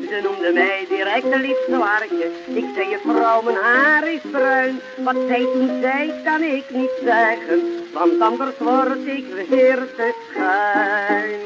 Ze 0.09 0.19
noemde 0.23 0.51
mij 0.53 0.85
direct 0.89 1.31
een 1.31 1.41
lief 1.41 1.57
zwaartje. 1.67 2.31
Ik 2.45 2.65
zei 2.75 2.89
je 2.89 2.99
vrouw, 3.03 3.41
mijn 3.41 3.57
haar 3.57 4.13
is 4.13 4.21
bruin. 4.31 4.79
Wat 4.97 5.15
zij 5.27 5.47
toen 5.53 5.69
zei, 5.81 6.13
kan 6.23 6.41
ik 6.41 6.63
niet 6.69 6.95
zeggen, 7.03 7.61
want 7.93 8.21
anders 8.21 8.57
word 8.59 9.05
ik 9.05 9.25
weer 9.49 9.87
te 9.95 10.13
schuin. 10.29 11.39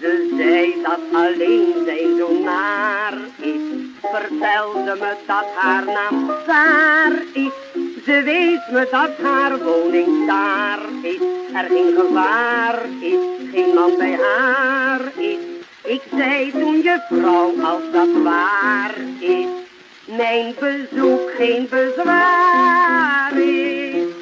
Ze 0.00 0.34
zei 0.36 0.82
dat 0.82 1.00
alleen 1.12 1.74
zijn 1.84 2.16
zo 2.18 2.32
naar 2.42 3.14
is. 3.40 3.60
Vertelde 4.00 4.96
me 5.00 5.14
dat 5.26 5.46
haar 5.54 5.84
naam 5.84 6.30
Saar 6.46 7.12
is. 7.32 7.87
Ze 8.08 8.22
weet 8.22 8.70
me 8.72 8.88
dat 8.90 9.10
haar 9.22 9.58
woning 9.58 10.26
daar 10.26 10.80
is. 11.02 11.20
Er 11.54 11.68
geen 11.68 11.94
gevaar 11.96 12.78
is, 13.00 13.50
geen 13.52 13.74
man 13.74 13.96
bij 13.98 14.16
haar 14.16 15.00
is. 15.16 15.38
Ik 15.84 16.02
zei 16.16 16.50
toen 16.50 16.82
je 16.82 17.04
vrouw 17.08 17.62
als 17.62 17.82
dat 17.92 18.22
waar 18.22 18.94
is. 19.20 19.46
Mijn 20.16 20.54
bezoek 20.60 21.30
geen 21.36 21.66
bezwaar 21.70 23.32
is. 23.40 24.12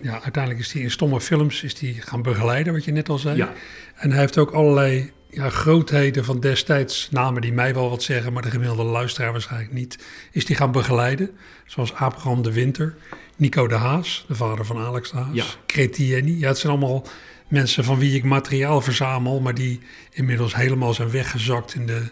Ja, 0.00 0.20
uiteindelijk 0.22 0.58
is 0.64 0.72
hij 0.72 0.82
in 0.82 0.90
stomme 0.90 1.20
films 1.20 1.62
is 1.62 1.74
die 1.74 2.00
gaan 2.00 2.22
begeleiden, 2.22 2.72
wat 2.72 2.84
je 2.84 2.92
net 2.92 3.08
al 3.08 3.18
zei. 3.18 3.36
Ja. 3.36 3.52
En 3.96 4.10
hij 4.10 4.20
heeft 4.20 4.38
ook 4.38 4.50
allerlei 4.50 5.12
ja, 5.34 5.50
grootheden 5.50 6.24
van 6.24 6.40
destijds, 6.40 7.08
namen 7.10 7.42
die 7.42 7.52
mij 7.52 7.74
wel 7.74 7.90
wat 7.90 8.02
zeggen, 8.02 8.32
maar 8.32 8.42
de 8.42 8.50
gemiddelde 8.50 8.82
luisteraar 8.82 9.32
waarschijnlijk 9.32 9.72
niet, 9.72 9.98
is 10.32 10.44
die 10.46 10.56
gaan 10.56 10.72
begeleiden. 10.72 11.30
Zoals 11.66 11.94
Abraham 11.94 12.42
de 12.42 12.52
Winter, 12.52 12.94
Nico 13.36 13.66
de 13.66 13.74
Haas, 13.74 14.24
de 14.28 14.34
vader 14.34 14.64
van 14.64 14.78
Alex 14.78 15.10
de 15.10 15.16
Haas, 15.16 15.34
Ja. 15.34 15.44
Cretieni. 15.66 16.38
Ja, 16.38 16.48
het 16.48 16.58
zijn 16.58 16.72
allemaal 16.72 17.06
mensen 17.48 17.84
van 17.84 17.98
wie 17.98 18.16
ik 18.16 18.24
materiaal 18.24 18.80
verzamel, 18.80 19.40
maar 19.40 19.54
die 19.54 19.80
inmiddels 20.10 20.54
helemaal 20.54 20.94
zijn 20.94 21.10
weggezakt 21.10 21.74
in 21.74 21.86
de, 21.86 22.02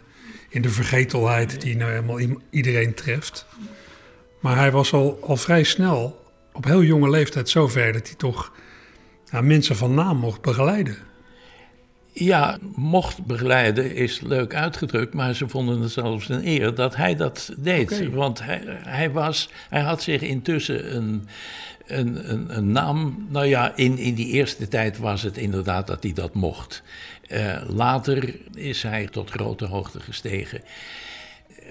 in 0.48 0.62
de 0.62 0.70
vergetelheid 0.70 1.60
die 1.60 1.76
nou 1.76 1.90
helemaal 1.90 2.38
iedereen 2.50 2.94
treft. 2.94 3.46
Maar 4.40 4.56
hij 4.56 4.70
was 4.70 4.92
al, 4.92 5.18
al 5.22 5.36
vrij 5.36 5.62
snel, 5.62 6.30
op 6.52 6.64
heel 6.64 6.82
jonge 6.82 7.10
leeftijd, 7.10 7.48
zover 7.48 7.92
dat 7.92 8.06
hij 8.06 8.16
toch 8.16 8.52
mensen 9.40 9.76
van 9.76 9.94
naam 9.94 10.16
mocht 10.16 10.40
begeleiden. 10.40 10.96
Ja, 12.14 12.58
mocht 12.74 13.26
begeleiden 13.26 13.94
is 13.94 14.20
leuk 14.20 14.54
uitgedrukt, 14.54 15.14
maar 15.14 15.34
ze 15.34 15.48
vonden 15.48 15.80
het 15.80 15.90
zelfs 15.90 16.28
een 16.28 16.46
eer 16.46 16.74
dat 16.74 16.96
hij 16.96 17.16
dat 17.16 17.54
deed. 17.58 18.08
Want 18.10 18.44
hij, 18.44 18.62
hij, 18.66 19.10
was, 19.10 19.48
hij 19.68 19.80
had 19.80 20.02
zich 20.02 20.20
intussen 20.20 20.96
een, 20.96 21.28
een, 21.86 22.32
een, 22.32 22.56
een 22.56 22.72
naam. 22.72 23.26
Nou 23.28 23.46
ja, 23.46 23.76
in, 23.76 23.98
in 23.98 24.14
die 24.14 24.26
eerste 24.26 24.68
tijd 24.68 24.98
was 24.98 25.22
het 25.22 25.36
inderdaad 25.36 25.86
dat 25.86 26.02
hij 26.02 26.12
dat 26.12 26.34
mocht. 26.34 26.82
Eh, 27.28 27.62
later 27.68 28.34
is 28.54 28.82
hij 28.82 29.06
tot 29.06 29.30
grote 29.30 29.64
hoogte 29.64 30.00
gestegen. 30.00 30.60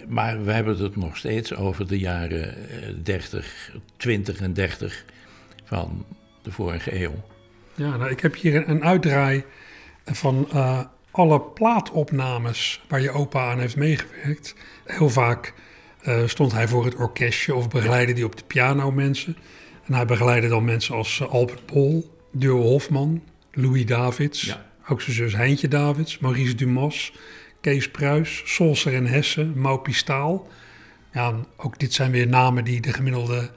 Maar 0.08 0.44
we 0.44 0.52
hebben 0.52 0.78
het 0.78 0.96
nog 0.96 1.18
steeds 1.18 1.56
over 1.56 1.88
de 1.88 2.00
jaren 2.00 2.70
eh, 2.70 2.90
30, 3.04 3.72
20 3.98 4.40
en 4.40 4.54
30 4.54 5.06
van 5.64 6.06
de 6.42 6.52
vorige 6.52 7.02
eeuw. 7.02 7.24
Ja, 7.76 7.98
nou, 7.98 8.10
ik 8.10 8.20
heb 8.20 8.36
hier 8.36 8.56
een, 8.56 8.70
een 8.70 8.84
uitdraai 8.84 9.44
van 10.06 10.48
eh, 10.52 10.80
alle 11.12 11.42
plaatopnames 11.42 12.84
waar 12.88 13.02
je 13.02 13.12
opa 13.12 13.52
aan 13.52 13.60
heeft 13.60 13.76
meegewerkt. 13.76 14.56
Heel 14.86 15.10
vaak 15.10 15.54
eh, 16.02 16.22
stond 16.26 16.52
hij 16.52 16.68
voor 16.68 16.86
het 16.86 16.96
orkestje 16.96 17.56
of 17.56 17.70
begeleidde 17.70 18.14
hij 18.14 18.24
op 18.24 18.36
de 18.38 18.44
piano 18.48 18.92
mensen. 18.92 19.38
En 19.86 19.94
hij 19.94 20.06
begeleidde 20.06 20.48
dan 20.48 20.66
mensen 20.66 20.96
als 20.96 21.20
eh, 21.20 21.30
Albert 21.30 21.66
Pol, 21.66 22.18
Duo 22.32 22.62
Hofman, 22.62 23.22
Louis 23.52 23.86
Davids, 23.86 24.42
Ja. 24.42 24.66
ook 24.88 25.02
zijn 25.02 25.16
zus 25.16 25.34
Heintje 25.36 25.68
Davids, 25.68 26.20
Maurice 26.20 26.56
Dumas, 26.56 27.14
Kees 27.62 27.92
Pruis, 27.92 28.42
Solser 28.46 28.94
en 28.94 29.06
Hesse, 29.06 29.46
Mau 29.56 29.80
Pistaal. 29.80 30.48
Ja, 31.14 31.34
ook 31.58 31.80
dit 31.80 31.94
zijn 31.94 32.12
weer 32.12 32.28
namen 32.28 32.64
die 32.64 32.82
de 32.82 32.94
gemiddelde 32.94 33.52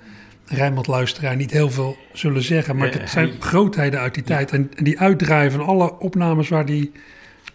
Rijnmond-luisteraar 0.46 1.37
niet 1.37 1.50
heel 1.50 1.70
veel 1.70 1.96
zullen 2.12 2.42
zeggen. 2.42 2.76
Maar 2.76 2.92
het 2.92 3.11
zijn 3.11 3.28
hij- 3.28 3.37
grootheden 3.40 4.00
uit 4.00 4.14
die 4.14 4.22
tijd. 4.22 4.50
En, 4.52 4.70
en 4.76 4.85
die 4.85 5.00
uitdraaien 5.00 5.50
van 5.52 5.66
alle 5.66 5.98
opnames 5.98 6.48
waar 6.48 6.64
hij 6.64 6.90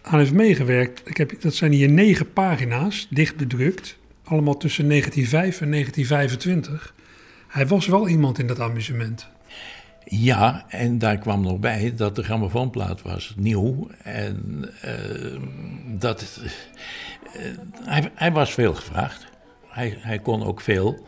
aan 0.02 0.18
heeft 0.18 0.32
meegewerkt. 0.32 1.02
Ik 1.04 1.16
heb, 1.16 1.40
dat 1.40 1.54
zijn 1.54 1.72
hier 1.72 1.88
negen 1.88 2.32
pagina's, 2.32 3.06
dicht 3.10 3.36
bedrukt. 3.36 3.98
Allemaal 4.24 4.56
tussen 4.56 4.88
1905 4.88 5.60
en 5.60 5.70
1925. 5.70 6.94
Hij 7.48 7.66
was 7.66 7.86
wel 7.86 8.08
iemand 8.08 8.38
in 8.38 8.46
dat 8.46 8.60
amusement. 8.60 9.28
Ja, 10.04 10.64
en 10.68 10.98
daar 10.98 11.18
kwam 11.18 11.42
nog 11.42 11.58
bij 11.58 11.92
dat 11.96 12.16
de 12.16 12.22
grammofoonplaat 12.22 13.02
was 13.02 13.34
nieuw. 13.36 13.88
En 14.02 14.64
eh, 14.80 15.40
dat, 15.86 16.40
eh, 17.32 17.42
hij, 17.84 18.10
hij 18.14 18.32
was 18.32 18.52
veel 18.54 18.74
gevraagd. 18.74 19.26
Hij, 19.68 19.98
hij 20.00 20.18
kon 20.18 20.42
ook 20.44 20.60
veel. 20.60 21.06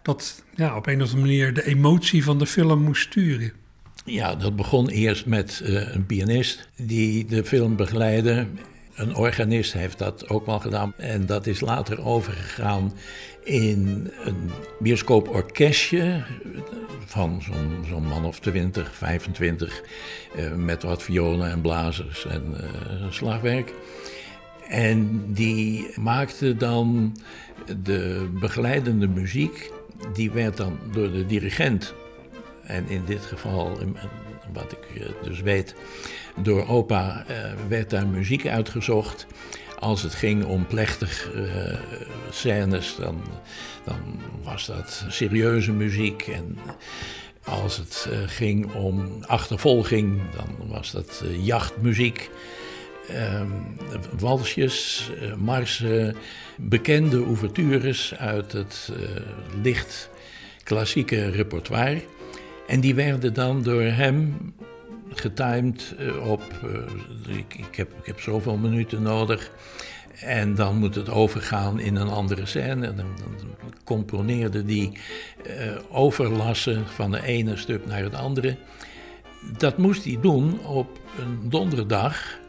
Dat 0.01 0.43
ja, 0.55 0.75
op 0.75 0.87
een 0.87 0.95
of 1.01 1.01
andere 1.01 1.19
manier 1.21 1.53
de 1.53 1.65
emotie 1.65 2.23
van 2.23 2.39
de 2.39 2.45
film 2.45 2.81
moest 2.83 3.01
sturen. 3.01 3.51
Ja, 4.09 4.35
dat 4.35 4.55
begon 4.55 4.89
eerst 4.89 5.25
met 5.25 5.61
eh, 5.63 5.93
een 5.93 6.05
pianist 6.05 6.69
die 6.75 7.25
de 7.25 7.43
film 7.43 7.75
begeleidde. 7.75 8.47
Een 8.95 9.15
organist 9.15 9.73
heeft 9.73 9.97
dat 9.97 10.29
ook 10.29 10.45
wel 10.45 10.59
gedaan. 10.59 10.93
En 10.97 11.25
dat 11.25 11.47
is 11.47 11.59
later 11.59 12.05
overgegaan 12.05 12.93
in 13.43 14.11
een 14.23 14.51
bioscooporkestje 14.79 16.23
van 17.05 17.41
zo'n 17.89 18.07
man 18.07 18.25
of 18.25 18.39
20, 18.39 18.95
25. 18.95 19.81
eh, 20.35 20.53
met 20.53 20.83
wat 20.83 21.03
violen 21.03 21.51
en 21.51 21.61
blazers 21.61 22.25
en 22.25 22.43
eh, 22.59 23.05
slagwerk. 23.09 23.73
En 24.69 25.23
die 25.33 25.87
maakte 25.99 26.55
dan 26.55 27.17
de 27.83 28.29
begeleidende 28.39 29.07
muziek. 29.07 29.71
Die 30.13 30.31
werd 30.31 30.57
dan 30.57 30.79
door 30.91 31.11
de 31.11 31.25
dirigent 31.25 31.93
en 32.67 32.89
in 32.89 33.05
dit 33.05 33.25
geval, 33.25 33.77
wat 34.53 34.71
ik 34.71 35.01
eh, 35.01 35.09
dus 35.23 35.41
weet, 35.41 35.75
door 36.35 36.67
opa 36.67 37.23
eh, 37.27 37.35
werd 37.67 37.89
daar 37.89 38.07
muziek 38.07 38.47
uitgezocht. 38.47 39.27
Als 39.79 40.01
het 40.01 40.13
ging 40.13 40.45
om 40.45 40.67
plechtig 40.67 41.31
eh, 41.33 41.77
scènes, 42.29 42.95
dan, 42.99 43.21
dan 43.83 44.21
was 44.43 44.65
dat 44.65 45.05
serieuze 45.07 45.71
muziek. 45.71 46.27
En 46.27 46.57
als 47.43 47.77
het 47.77 48.09
ging 48.25 48.73
om 48.73 49.23
achtervolging, 49.25 50.21
dan 50.35 50.67
was 50.67 50.91
dat 50.91 51.23
jachtmuziek. 51.41 52.29
Ehm, 53.07 53.47
walsjes, 54.19 55.09
marsen, 55.37 56.15
bekende 56.55 57.23
ouvertures 57.23 58.15
uit 58.15 58.51
het 58.51 58.91
licht 59.61 60.09
klassieke 60.63 61.29
repertoire. 61.29 62.01
En 62.67 62.79
die 62.79 62.95
werden 62.95 63.33
dan 63.33 63.63
door 63.63 63.81
hem 63.81 64.35
getimed 65.09 65.95
eh, 65.97 66.29
op, 66.29 66.41
eh, 66.63 67.37
ik, 67.37 67.53
ik, 67.53 67.75
heb, 67.75 67.91
ik 67.99 68.05
heb 68.05 68.19
zoveel 68.19 68.57
minuten 68.57 69.01
nodig. 69.01 69.51
En 70.19 70.55
dan 70.55 70.75
moet 70.75 70.95
het 70.95 71.09
overgaan 71.09 71.79
in 71.79 71.95
een 71.95 72.09
andere 72.09 72.45
scène. 72.45 72.93
Dan, 72.93 73.05
componeerde 73.83 74.65
die 74.65 74.91
eh, 75.45 75.53
overlassen 75.89 76.87
van 76.87 77.11
de 77.11 77.23
ene 77.23 77.57
stuk 77.57 77.85
naar 77.85 78.03
het 78.03 78.15
andere. 78.15 78.57
Dat 79.57 79.77
moest 79.77 80.03
hij 80.03 80.17
doen 80.21 80.65
op 80.65 80.99
een 81.19 81.49
donderdag. 81.49 82.39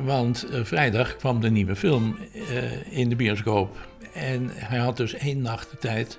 Want 0.00 0.46
vrijdag 0.62 1.16
kwam 1.16 1.40
de 1.40 1.50
nieuwe 1.50 1.76
film 1.76 2.16
in 2.90 3.08
de 3.08 3.16
bioscoop. 3.16 3.76
En 4.12 4.50
hij 4.52 4.78
had 4.78 4.96
dus 4.96 5.14
één 5.14 5.42
nacht 5.42 5.70
de 5.70 5.78
tijd 5.78 6.18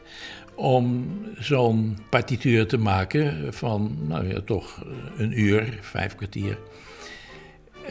om 0.61 1.07
zo'n 1.37 1.97
partituur 2.09 2.67
te 2.67 2.77
maken 2.77 3.53
van, 3.53 3.97
nou 4.07 4.27
ja, 4.27 4.41
toch 4.41 4.85
een 5.17 5.39
uur, 5.39 5.77
vijf 5.81 6.15
kwartier. 6.15 6.57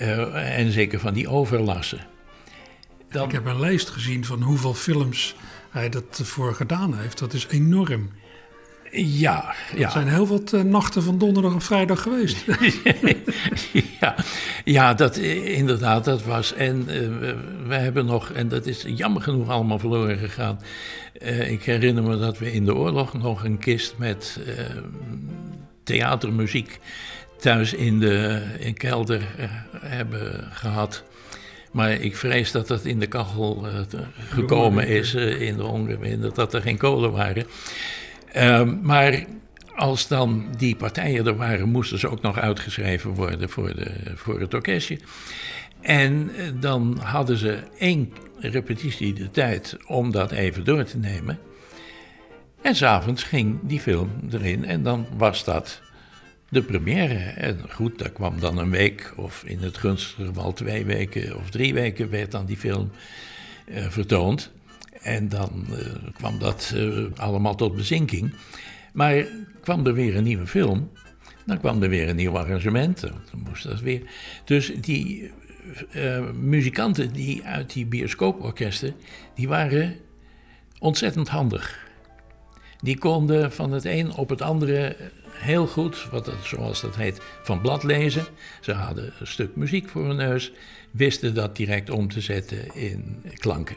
Uh, 0.01 0.59
en 0.59 0.73
zeker 0.73 1.01
van 1.01 1.15
die 1.15 1.29
overlassen. 1.29 2.07
Dan... 3.11 3.25
Ik 3.25 3.33
heb 3.33 3.47
een 3.47 3.61
lijst 3.61 3.89
gezien 3.89 4.25
van 4.25 4.43
hoeveel 4.43 4.75
films 4.75 5.35
hij 5.71 5.89
dat 5.89 6.21
voor 6.25 6.55
gedaan 6.55 6.99
heeft. 6.99 7.19
Dat 7.19 7.33
is 7.33 7.47
enorm. 7.47 8.11
Ja, 8.93 9.55
ja. 9.77 9.85
Er 9.85 9.91
zijn 9.91 10.09
heel 10.09 10.27
wat 10.27 10.53
uh, 10.53 10.63
nachten 10.63 11.03
van 11.03 11.19
donderdag 11.19 11.53
en 11.53 11.61
vrijdag 11.61 12.03
geweest. 12.03 12.45
ja, 14.01 14.15
ja, 14.65 14.95
dat 14.95 15.17
inderdaad, 15.17 16.05
dat 16.05 16.25
was. 16.25 16.55
En 16.55 16.77
uh, 16.77 17.09
we 17.67 17.75
hebben 17.75 18.07
nog, 18.07 18.31
en 18.31 18.49
dat 18.49 18.67
is 18.67 18.85
jammer 18.87 19.23
genoeg 19.23 19.49
allemaal 19.49 19.79
verloren 19.79 20.19
gegaan. 20.19 20.61
Uh, 21.23 21.51
ik 21.51 21.63
herinner 21.63 22.03
me 22.03 22.19
dat 22.19 22.39
we 22.39 22.53
in 22.53 22.65
de 22.65 22.75
oorlog 22.75 23.15
nog 23.15 23.45
een 23.45 23.59
kist 23.59 23.95
met 23.99 24.39
theatermuziek 25.83 26.81
thuis 27.39 27.75
in 27.75 27.99
de 27.99 28.43
in 28.59 28.75
kelder 28.75 29.23
hebben 29.81 30.49
gehad. 30.53 31.03
Maar 31.73 31.93
ik 31.93 32.17
vrees 32.17 32.53
dat 32.53 32.67
dat 32.67 32.85
in 32.85 32.99
de 32.99 33.07
kachel 33.07 33.67
gekomen 34.29 34.87
is, 34.87 35.15
in 35.15 35.57
de 35.57 35.65
ongewind, 35.65 36.35
dat 36.35 36.55
er 36.55 36.63
geen 36.63 36.77
kolen 36.77 37.13
waren. 37.13 37.47
Ehm, 38.33 38.81
maar 38.83 39.25
als 39.75 40.09
dan 40.09 40.45
die 40.57 40.77
partijen 40.77 41.27
er 41.27 41.37
waren, 41.37 41.69
moesten 41.69 41.99
ze 41.99 42.09
ook 42.09 42.23
nog 42.23 42.39
uitgeschreven 42.39 43.11
worden 43.11 43.51
voor, 43.51 43.75
de, 43.75 43.93
voor 44.15 44.41
het 44.41 44.55
orkestje. 44.55 44.99
En 45.81 46.31
eh, 46.37 46.45
dan 46.61 46.99
hadden 47.03 47.37
ze 47.37 47.59
één 47.79 48.13
repetitie 48.39 49.13
de 49.13 49.31
tijd 49.31 49.77
om 49.87 50.11
dat 50.11 50.31
even 50.31 50.65
door 50.65 50.85
te 50.85 50.99
nemen. 50.99 51.39
En 52.63 52.75
s'avonds 52.75 53.23
ging 53.23 53.59
die 53.63 53.81
film 53.81 54.11
erin 54.31 54.65
en 54.65 54.83
dan 54.83 55.07
was 55.17 55.45
dat 55.45 55.81
de 56.49 56.63
première. 56.63 57.19
En 57.19 57.61
goed, 57.71 57.99
daar 57.99 58.11
kwam 58.11 58.41
dan 58.41 58.59
een 58.59 58.71
week, 58.71 59.13
of 59.17 59.45
in 59.45 59.59
het 59.59 59.79
gunstige 59.79 60.25
geval 60.25 60.53
twee 60.53 60.85
weken 60.85 61.37
of 61.37 61.51
drie 61.51 61.75
weken, 61.75 62.11
werd 62.11 62.31
dan 62.31 62.47
die 62.47 62.57
film 62.57 62.91
uh, 63.69 63.89
vertoond. 63.89 64.51
En 65.03 65.29
dan 65.29 65.67
uh, 65.71 65.77
kwam 66.13 66.39
dat 66.39 66.73
uh, 66.75 67.07
allemaal 67.17 67.55
tot 67.55 67.77
bezinking. 67.77 68.35
Maar 68.93 69.25
kwam 69.61 69.87
er 69.87 69.95
weer 69.95 70.17
een 70.17 70.25
nieuwe 70.25 70.47
film, 70.47 70.91
dan 71.47 71.59
kwam 71.59 71.83
er 71.83 71.89
weer 71.89 72.09
een 72.09 72.17
nieuw 72.17 72.39
arrangement. 72.39 73.01
Dan 73.01 73.43
moest 73.49 73.63
dat 73.63 73.81
weer. 73.81 74.03
Dus 74.45 74.73
die 74.81 75.31
uh, 75.95 76.31
muzikanten 76.31 77.13
die 77.13 77.45
uit 77.45 77.73
die 77.73 77.87
bioscooporkesten, 77.87 78.95
die 79.35 79.49
waren 79.49 79.97
ontzettend 80.79 81.29
handig. 81.29 81.89
Die 82.81 82.99
konden 82.99 83.53
van 83.53 83.73
het 83.73 83.85
een 83.85 84.15
op 84.15 84.29
het 84.29 84.43
andere 84.43 84.97
heel 85.33 85.67
goed, 85.67 86.09
wat 86.11 86.27
het, 86.27 86.45
zoals 86.45 86.81
dat 86.81 86.97
heet, 86.97 87.21
van 87.43 87.61
blad 87.61 87.83
lezen. 87.83 88.25
Ze 88.61 88.73
hadden 88.73 89.13
een 89.21 89.27
stuk 89.27 89.57
muziek 89.57 89.89
voor 89.89 90.07
hun 90.07 90.17
neus, 90.17 90.53
wisten 90.91 91.35
dat 91.35 91.57
direct 91.57 91.91
om 91.91 92.09
te 92.09 92.21
zetten 92.21 92.75
in 92.75 93.23
klanken. 93.35 93.77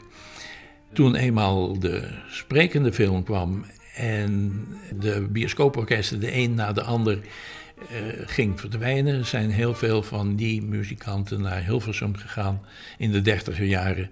Toen 0.94 1.14
eenmaal 1.14 1.78
de 1.78 2.08
sprekende 2.28 2.92
film 2.92 3.22
kwam 3.22 3.64
en 3.96 4.52
de 4.98 5.26
bioscooporkesten 5.30 6.20
de 6.20 6.36
een 6.36 6.54
na 6.54 6.72
de 6.72 6.82
ander 6.82 7.18
uh, 7.18 7.98
ging 8.26 8.60
verdwijnen, 8.60 9.26
zijn 9.26 9.50
heel 9.50 9.74
veel 9.74 10.02
van 10.02 10.36
die 10.36 10.62
muzikanten 10.62 11.40
naar 11.40 11.64
Hilversum 11.64 12.16
gegaan 12.16 12.60
in 12.98 13.10
de 13.10 13.20
dertiger 13.20 13.64
jaren. 13.64 14.10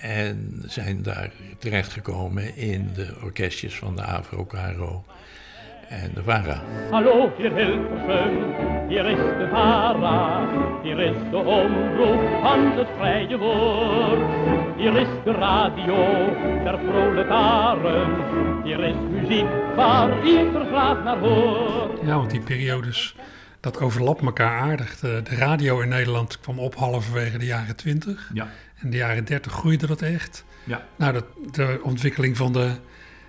En 0.00 0.62
zijn 0.66 1.02
daar 1.02 1.30
terechtgekomen 1.58 2.56
in 2.56 2.90
de 2.94 3.14
orkestjes 3.22 3.74
van 3.74 3.96
de 3.96 4.02
Avro 4.02 4.46
Caro 4.46 5.04
en 5.88 6.10
de 6.14 6.22
VARA. 6.22 6.62
Hallo, 6.90 7.32
hier 7.36 7.54
Hilversum, 7.54 8.54
hier 8.88 9.06
is 9.06 9.16
de 9.16 9.48
VARA. 9.50 10.48
Hier 10.82 11.00
is 11.00 11.16
de 11.30 11.36
omroep 11.36 12.40
van 12.42 12.72
het 12.76 12.88
vrije 12.98 13.38
woord. 13.38 14.61
Hier 14.82 14.96
is 14.96 15.08
de 15.24 15.32
radio 15.32 15.96
der 16.64 16.78
proletaren. 16.78 18.10
Hier 18.64 18.80
is 18.80 18.94
muziek 19.10 19.46
waar 19.76 20.26
ieder 20.26 20.66
graag 20.66 21.04
naar 21.04 21.18
hoort. 21.18 22.00
Ja, 22.04 22.16
want 22.16 22.30
die 22.30 22.40
periodes, 22.40 23.16
dat 23.60 23.80
overlapt 23.80 24.22
elkaar 24.22 24.60
aardig. 24.60 24.98
De, 24.98 25.20
de 25.24 25.34
radio 25.34 25.80
in 25.80 25.88
Nederland 25.88 26.40
kwam 26.40 26.58
op 26.58 26.74
halverwege 26.74 27.38
de 27.38 27.44
jaren 27.44 27.76
20. 27.76 28.30
Ja. 28.34 28.48
In 28.80 28.90
de 28.90 28.96
jaren 28.96 29.24
30 29.24 29.52
groeide 29.52 29.86
dat 29.86 30.02
echt. 30.02 30.44
Ja. 30.64 30.86
Nou, 30.96 31.12
dat, 31.12 31.24
de 31.52 31.80
ontwikkeling 31.82 32.36
van 32.36 32.52
de 32.52 32.70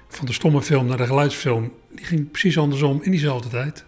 van 0.08 0.26
de 0.26 0.34
stomme 0.34 0.62
film 0.62 0.86
naar 0.86 0.98
de 0.98 1.06
geluidsfilm, 1.06 1.72
die 1.96 2.06
ging 2.06 2.32
precies 2.32 2.58
andersom 2.58 3.00
in 3.02 3.12
diezelfde 3.12 3.50
tijd. 3.50 3.86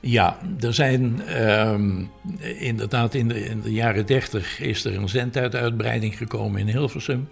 Ja, 0.00 0.38
er 0.60 0.74
zijn 0.74 1.22
um, 1.42 2.10
inderdaad 2.58 3.14
in 3.14 3.28
de, 3.28 3.44
in 3.44 3.60
de 3.60 3.72
jaren 3.72 4.06
dertig 4.06 4.60
is 4.60 4.84
er 4.84 4.96
een 4.96 5.08
zendtijduitbreiding 5.08 6.16
gekomen 6.16 6.60
in 6.60 6.68
Hilversum. 6.68 7.28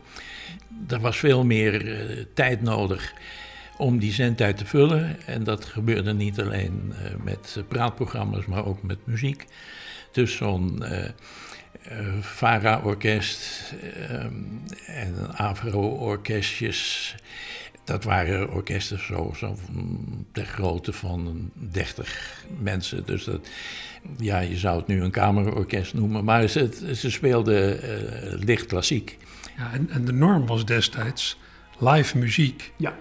Er 0.88 1.00
was 1.00 1.16
veel 1.16 1.44
meer 1.44 1.84
uh, 1.84 2.24
tijd 2.34 2.62
nodig 2.62 3.14
om 3.76 3.98
die 3.98 4.12
zendtijd 4.12 4.56
te 4.56 4.66
vullen. 4.66 5.26
En 5.26 5.44
dat 5.44 5.64
gebeurde 5.64 6.14
niet 6.14 6.40
alleen 6.40 6.92
uh, 6.92 7.24
met 7.24 7.64
praatprogramma's, 7.68 8.46
maar 8.46 8.66
ook 8.66 8.82
met 8.82 8.98
muziek. 9.04 9.46
Dus 10.12 10.36
zo'n 10.36 10.82
uh, 10.82 11.04
VARA-orkest 12.20 13.74
um, 14.10 14.62
en 14.86 15.14
AVRO-orkestjes 15.36 17.14
dat 17.86 18.04
waren 18.04 18.52
orkesten 18.52 19.04
zo, 19.04 19.32
zo 19.36 19.56
ter 20.32 20.44
grootte 20.44 20.92
van 20.92 21.50
30 21.54 22.44
mensen. 22.58 23.04
Dus 23.04 23.24
dat, 23.24 23.48
ja, 24.18 24.38
je 24.38 24.56
zou 24.56 24.78
het 24.78 24.86
nu 24.86 25.02
een 25.02 25.10
kamerorkest 25.10 25.94
noemen. 25.94 26.24
Maar 26.24 26.48
ze, 26.48 26.92
ze 26.94 27.10
speelden 27.10 27.84
uh, 27.84 28.42
licht 28.44 28.66
klassiek. 28.66 29.18
Ja, 29.56 29.72
en, 29.72 29.90
en, 29.90 30.04
de 30.04 30.12
norm 30.12 30.46
was 30.46 30.64
destijds 30.64 31.38
live 31.78 32.18
muziek. 32.18 32.72
Ja. 32.76 32.94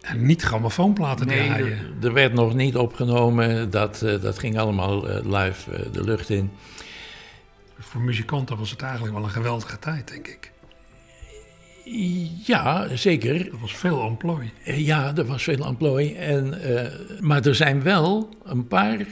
En 0.00 0.26
niet 0.26 0.42
grammofoonplaten 0.42 1.26
nee, 1.26 1.46
draaien. 1.46 1.96
Er, 2.02 2.12
werd 2.12 2.32
nog 2.32 2.54
niet 2.54 2.76
opgenomen. 2.76 3.70
Dat, 3.70 4.02
uh, 4.04 4.20
dat 4.20 4.38
ging 4.38 4.58
allemaal 4.58 5.10
uh, 5.10 5.44
live 5.44 5.90
de 5.90 6.04
lucht 6.04 6.30
in. 6.30 6.50
Voor 7.78 8.00
muzikanten 8.00 8.58
was 8.58 8.70
het 8.70 8.82
eigenlijk 8.82 9.14
wel 9.14 9.24
een 9.24 9.30
geweldige 9.30 9.78
tijd, 9.78 10.08
denk 10.08 10.26
ik. 10.26 10.52
Ja, 12.44 12.96
zeker. 12.96 13.46
Er 13.46 13.58
was 13.60 13.76
veel 13.76 14.02
amplooi. 14.02 14.50
Ja, 14.64 15.16
er 15.16 15.24
was 15.26 15.42
veel 15.42 15.64
amplooi. 15.64 16.14
En, 16.14 16.54
uh, 16.70 17.20
maar 17.20 17.46
er 17.46 17.54
zijn 17.54 17.82
wel 17.82 18.28
een 18.44 18.66
paar 18.66 19.06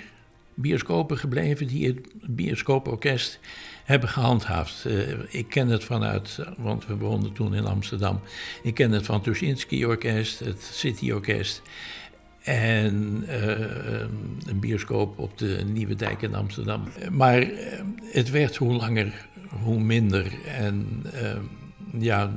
bioscopen 0.55 1.19
gebleven 1.19 1.67
die 1.67 1.87
het 1.87 2.01
bioscooporkest 2.27 3.41
hebben 3.85 4.09
gehandhaafd. 4.09 4.85
Uh, 4.87 5.01
ik 5.29 5.49
ken 5.49 5.69
het 5.69 5.85
vanuit, 5.85 6.39
want 6.57 6.87
we 6.87 6.97
woonden 6.97 7.33
toen 7.33 7.55
in 7.55 7.67
Amsterdam. 7.67 8.21
Ik 8.63 8.75
ken 8.75 8.91
het 8.91 9.07
van 9.07 9.15
het 9.15 9.25
Tuschinski 9.25 9.87
Orkest, 9.87 10.39
het 10.39 10.63
City 10.73 11.13
Orkest. 11.13 11.63
En 12.43 13.25
uh, 13.29 13.61
een 14.47 14.61
bioscoop 14.61 15.19
op 15.19 15.39
de 15.39 15.63
Nieuwe 15.67 15.95
Dijk 15.95 16.23
in 16.23 16.35
Amsterdam. 16.35 16.83
Maar 17.11 17.51
het 18.03 18.31
werd 18.31 18.57
hoe 18.57 18.75
langer, 18.75 19.27
hoe 19.63 19.81
minder. 19.81 20.33
En 20.47 21.03
ja, 21.99 22.33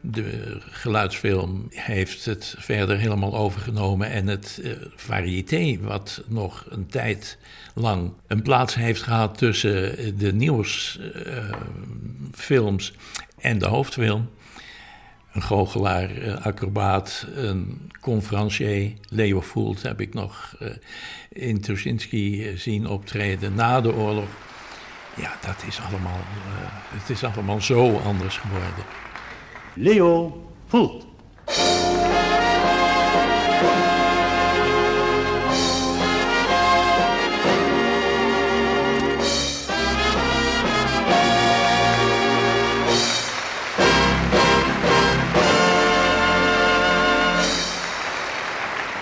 de 0.00 0.58
geluidsfilm 0.60 1.66
heeft 1.70 2.24
het 2.24 2.54
verder 2.58 2.98
helemaal 2.98 3.36
overgenomen 3.36 4.10
en 4.10 4.26
het 4.26 4.60
uh, 4.62 4.72
variété, 4.96 5.78
wat 5.80 6.22
nog 6.28 6.66
een 6.68 6.86
tijd 6.86 7.38
lang 7.74 8.12
een 8.26 8.42
plaats 8.42 8.74
heeft 8.74 9.02
gehad 9.02 9.38
tussen 9.38 10.18
de 10.18 10.32
nieuwsfilms 10.32 11.00
uh, 12.90 12.98
en 13.38 13.58
de 13.58 13.66
hoofdfilm. 13.66 14.30
Een 15.32 15.42
goochelaar, 15.42 16.16
een 16.16 16.42
acrobaat, 16.42 17.26
een 17.34 17.90
conferencier, 18.00 18.92
Leo 19.08 19.40
Voelt 19.40 19.82
heb 19.82 20.00
ik 20.00 20.14
nog 20.14 20.56
in 21.28 21.60
Tuschinski 21.60 22.52
zien 22.56 22.86
optreden 22.86 23.54
na 23.54 23.80
de 23.80 23.94
oorlog. 23.94 24.28
Ja, 25.16 25.32
dat 25.46 25.64
is 25.66 25.80
allemaal, 25.80 26.20
het 26.88 27.10
is 27.10 27.24
allemaal 27.24 27.60
zo 27.60 27.98
anders 27.98 28.36
geworden. 28.36 28.84
Leo 29.82 30.30
Voelt. 30.70 31.06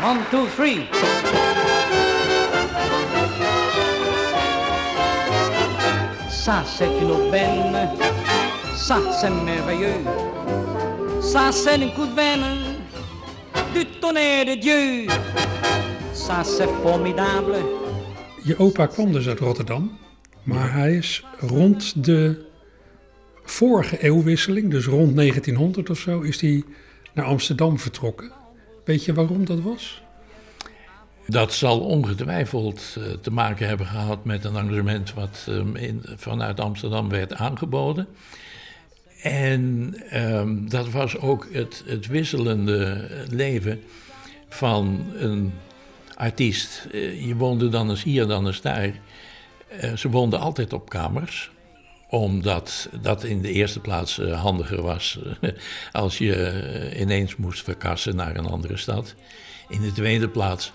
One, 0.01 0.25
two, 0.31 0.47
three. 0.55 0.87
Ça, 6.31 6.63
c'est 6.65 6.87
une 7.03 7.11
aubaine. 7.11 7.91
Ça, 8.77 9.01
c'est 9.21 9.29
merveilleux. 9.29 10.38
Ça, 11.33 11.53
c'est 11.53 11.75
un 11.75 11.91
coup 11.91 12.07
de 12.07 12.15
veine 12.15 12.41
du 13.75 13.85
tonnerre 14.01 14.47
de 14.47 14.55
Dieu. 14.55 15.07
Ça, 16.15 16.43
c'est 16.43 16.71
formidable. 16.83 17.57
Je 18.45 18.59
opa 18.59 18.87
kwam 18.87 19.13
dus 19.13 19.29
uit 19.29 19.39
Rotterdam, 19.39 19.99
Maar 20.43 20.73
hij 20.73 20.97
is 20.97 21.25
rond 21.39 22.05
de 22.05 22.45
vorige 23.45 24.03
eeuwwisseling, 24.03 24.71
dus 24.71 24.87
rond 24.87 25.17
1900 25.17 25.91
of 25.91 25.99
zo, 25.99 26.21
is 26.21 26.41
hij 26.41 26.63
naar 27.13 27.25
Amsterdam 27.25 27.79
vertrokken. 27.79 28.33
Weet 28.85 29.05
je 29.05 29.15
waarom 29.15 29.45
dat 29.45 29.61
was? 29.61 30.03
Dat 31.27 31.53
zal 31.53 31.81
ongetwijfeld 31.81 32.97
uh, 32.99 33.05
te 33.05 33.31
maken 33.31 33.69
hebben 33.69 33.87
gehad 33.87 34.25
met 34.25 34.45
een 34.45 34.57
arrangement 34.57 35.15
wat 35.15 35.47
um, 35.49 35.77
in, 35.77 36.03
vanuit 36.17 36.61
Amsterdam 36.61 37.09
werd 37.09 37.35
aangeboden. 37.35 38.09
En 39.23 39.95
um, 40.15 40.69
dat 40.69 40.91
was 40.91 41.19
ook 41.19 41.49
het, 41.53 41.83
het, 41.87 42.07
wisselende 42.07 43.09
leven 43.31 43.83
van 44.49 45.07
een 45.15 45.53
artiest. 46.15 46.87
Uh, 46.93 47.27
je 47.27 47.37
woonde 47.37 47.69
dan 47.69 47.91
eens 47.91 48.03
hier, 48.03 48.27
dan 48.27 48.47
eens 48.47 48.61
daar. 48.61 48.93
Uh, 49.83 49.97
ze 49.97 50.11
woonden 50.11 50.41
altijd 50.41 50.73
op 50.73 50.89
kamers 50.89 51.51
omdat 52.11 52.89
dat 53.01 53.25
in 53.25 53.43
de 53.43 53.53
eerste 53.53 53.81
plaats 53.81 54.19
uh, 54.19 54.43
handiger 54.43 54.83
was 54.83 55.19
als 55.93 56.19
je 56.19 56.95
ineens 56.99 57.37
moest 57.37 57.63
verkassen 57.63 58.17
naar 58.17 58.37
een 58.37 58.47
andere 58.47 58.77
stad. 58.77 59.15
In 59.69 59.81
de 59.81 59.93
tweede 59.93 60.29
plaats 60.29 60.73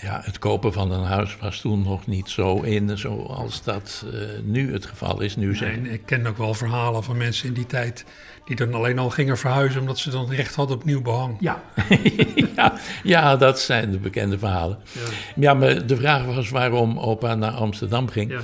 ja, 0.00 0.20
het 0.24 0.38
kopen 0.38 0.72
van 0.72 0.92
een 0.92 1.04
huis 1.04 1.36
was 1.40 1.60
toen 1.60 1.82
nog 1.82 2.06
niet 2.06 2.28
zo 2.28 2.60
in 2.60 2.98
zoals 2.98 3.62
dat 3.62 4.04
uh, 4.06 4.20
nu 4.44 4.72
het 4.72 4.86
geval 4.86 5.20
is. 5.20 5.36
Nu 5.36 5.56
zijn... 5.56 5.86
ik 5.86 6.02
ken 6.06 6.26
ook 6.26 6.36
wel 6.36 6.54
verhalen 6.54 7.04
van 7.04 7.16
mensen 7.16 7.48
in 7.48 7.54
die 7.54 7.66
tijd 7.66 8.04
die 8.44 8.56
dan 8.56 8.74
alleen 8.74 8.98
al 8.98 9.10
gingen 9.10 9.38
verhuizen 9.38 9.80
omdat 9.80 9.98
ze 9.98 10.10
dan 10.10 10.30
recht 10.30 10.54
hadden 10.54 10.76
op 10.76 10.84
nieuw 10.84 11.02
behang. 11.02 11.36
Ja, 11.40 11.62
ja, 12.56 12.72
ja, 13.02 13.36
dat 13.36 13.60
zijn 13.60 13.90
de 13.90 13.98
bekende 13.98 14.38
verhalen. 14.38 14.78
Ja. 14.92 15.00
ja. 15.36 15.54
maar 15.54 15.86
de 15.86 15.96
vraag 15.96 16.24
was 16.24 16.50
waarom 16.50 16.98
opa 16.98 17.34
naar 17.34 17.52
Amsterdam 17.52 18.08
ging. 18.08 18.30
Ja. 18.30 18.40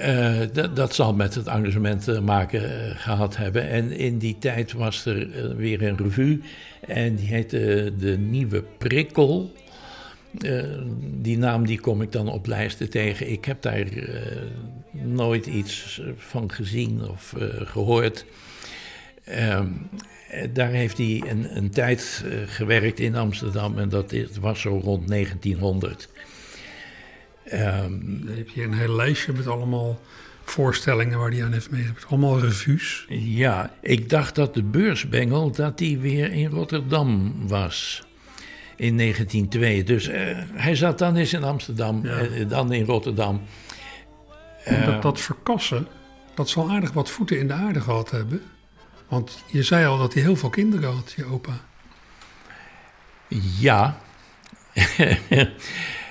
Uh, 0.00 0.46
dat, 0.52 0.76
dat 0.76 0.94
zal 0.94 1.14
met 1.14 1.34
het 1.34 1.46
engagement 1.46 2.04
te 2.04 2.20
maken 2.20 2.62
uh, 2.62 2.70
gehad 2.94 3.36
hebben. 3.36 3.68
En 3.68 3.92
in 3.92 4.18
die 4.18 4.36
tijd 4.38 4.72
was 4.72 5.06
er 5.06 5.26
uh, 5.26 5.54
weer 5.56 5.82
een 5.82 5.96
revue. 5.96 6.40
En 6.80 7.14
die 7.14 7.26
heette 7.26 7.92
De 7.98 8.18
Nieuwe 8.18 8.64
Prikkel. 8.78 9.52
Uh, 10.42 10.64
die 11.00 11.38
naam 11.38 11.66
die 11.66 11.80
kom 11.80 12.02
ik 12.02 12.12
dan 12.12 12.28
op 12.28 12.46
lijsten 12.46 12.90
tegen. 12.90 13.30
Ik 13.30 13.44
heb 13.44 13.62
daar 13.62 13.92
uh, 13.92 14.06
nooit 14.92 15.46
iets 15.46 16.00
van 16.16 16.52
gezien 16.52 17.08
of 17.08 17.34
uh, 17.38 17.48
gehoord. 17.64 18.24
Ehm, 19.24 19.66
daar 20.52 20.70
heeft 20.70 20.98
hij 20.98 21.22
een, 21.26 21.56
een 21.56 21.70
tijd 21.70 22.24
gewerkt 22.46 23.00
in 23.00 23.16
Amsterdam 23.16 23.78
en 23.78 23.88
dat 23.88 24.12
is, 24.12 24.38
was 24.40 24.60
zo 24.60 24.80
rond 24.82 25.08
1900. 25.08 26.08
Um, 27.52 28.24
heb 28.28 28.48
je 28.48 28.62
een 28.62 28.74
heel 28.74 28.96
lijstje 28.96 29.32
met 29.32 29.46
allemaal 29.46 30.00
voorstellingen 30.44 31.18
waar 31.18 31.30
hij 31.30 31.44
aan 31.44 31.52
heeft 31.52 31.70
meegewerkt. 31.70 32.06
Allemaal 32.06 32.40
revues. 32.40 33.06
Ja, 33.08 33.72
ik 33.80 34.10
dacht 34.10 34.34
dat 34.34 34.54
de 34.54 34.62
beursbengel 34.62 35.50
dat 35.50 35.78
die 35.78 35.98
weer 35.98 36.32
in 36.32 36.50
Rotterdam 36.50 37.34
was 37.46 38.07
in 38.78 38.96
1902. 38.96 39.84
Dus 39.84 40.08
uh, 40.08 40.14
hij 40.52 40.74
zat 40.74 40.98
dan 40.98 41.16
eens 41.16 41.32
in 41.32 41.44
Amsterdam, 41.44 42.04
ja. 42.04 42.22
uh, 42.22 42.48
dan 42.48 42.72
in 42.72 42.84
Rotterdam. 42.84 43.40
En 44.64 44.86
dat, 44.86 45.02
dat 45.02 45.20
verkassen, 45.20 45.86
dat 46.34 46.48
zal 46.48 46.70
aardig 46.70 46.92
wat 46.92 47.10
voeten 47.10 47.38
in 47.38 47.46
de 47.46 47.52
aarde 47.52 47.80
gehad 47.80 48.10
hebben. 48.10 48.42
Want 49.08 49.44
je 49.46 49.62
zei 49.62 49.86
al 49.86 49.98
dat 49.98 50.14
hij 50.14 50.22
heel 50.22 50.36
veel 50.36 50.50
kinderen 50.50 50.92
had, 50.94 51.12
je 51.16 51.24
opa. 51.24 51.60
Ja. 53.58 53.98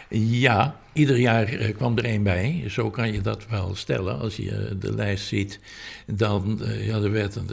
ja, 0.10 0.80
ieder 0.94 1.18
jaar 1.18 1.46
kwam 1.46 1.98
er 1.98 2.06
één 2.06 2.24
bij. 2.24 2.64
Zo 2.68 2.90
kan 2.90 3.12
je 3.12 3.22
dat 3.22 3.48
wel 3.50 3.76
stellen. 3.76 4.20
Als 4.20 4.36
je 4.36 4.76
de 4.80 4.94
lijst 4.94 5.28
ziet, 5.28 5.60
dan 6.06 6.60
ja, 6.62 6.96
er 6.96 7.12
werd 7.12 7.36
een, 7.36 7.50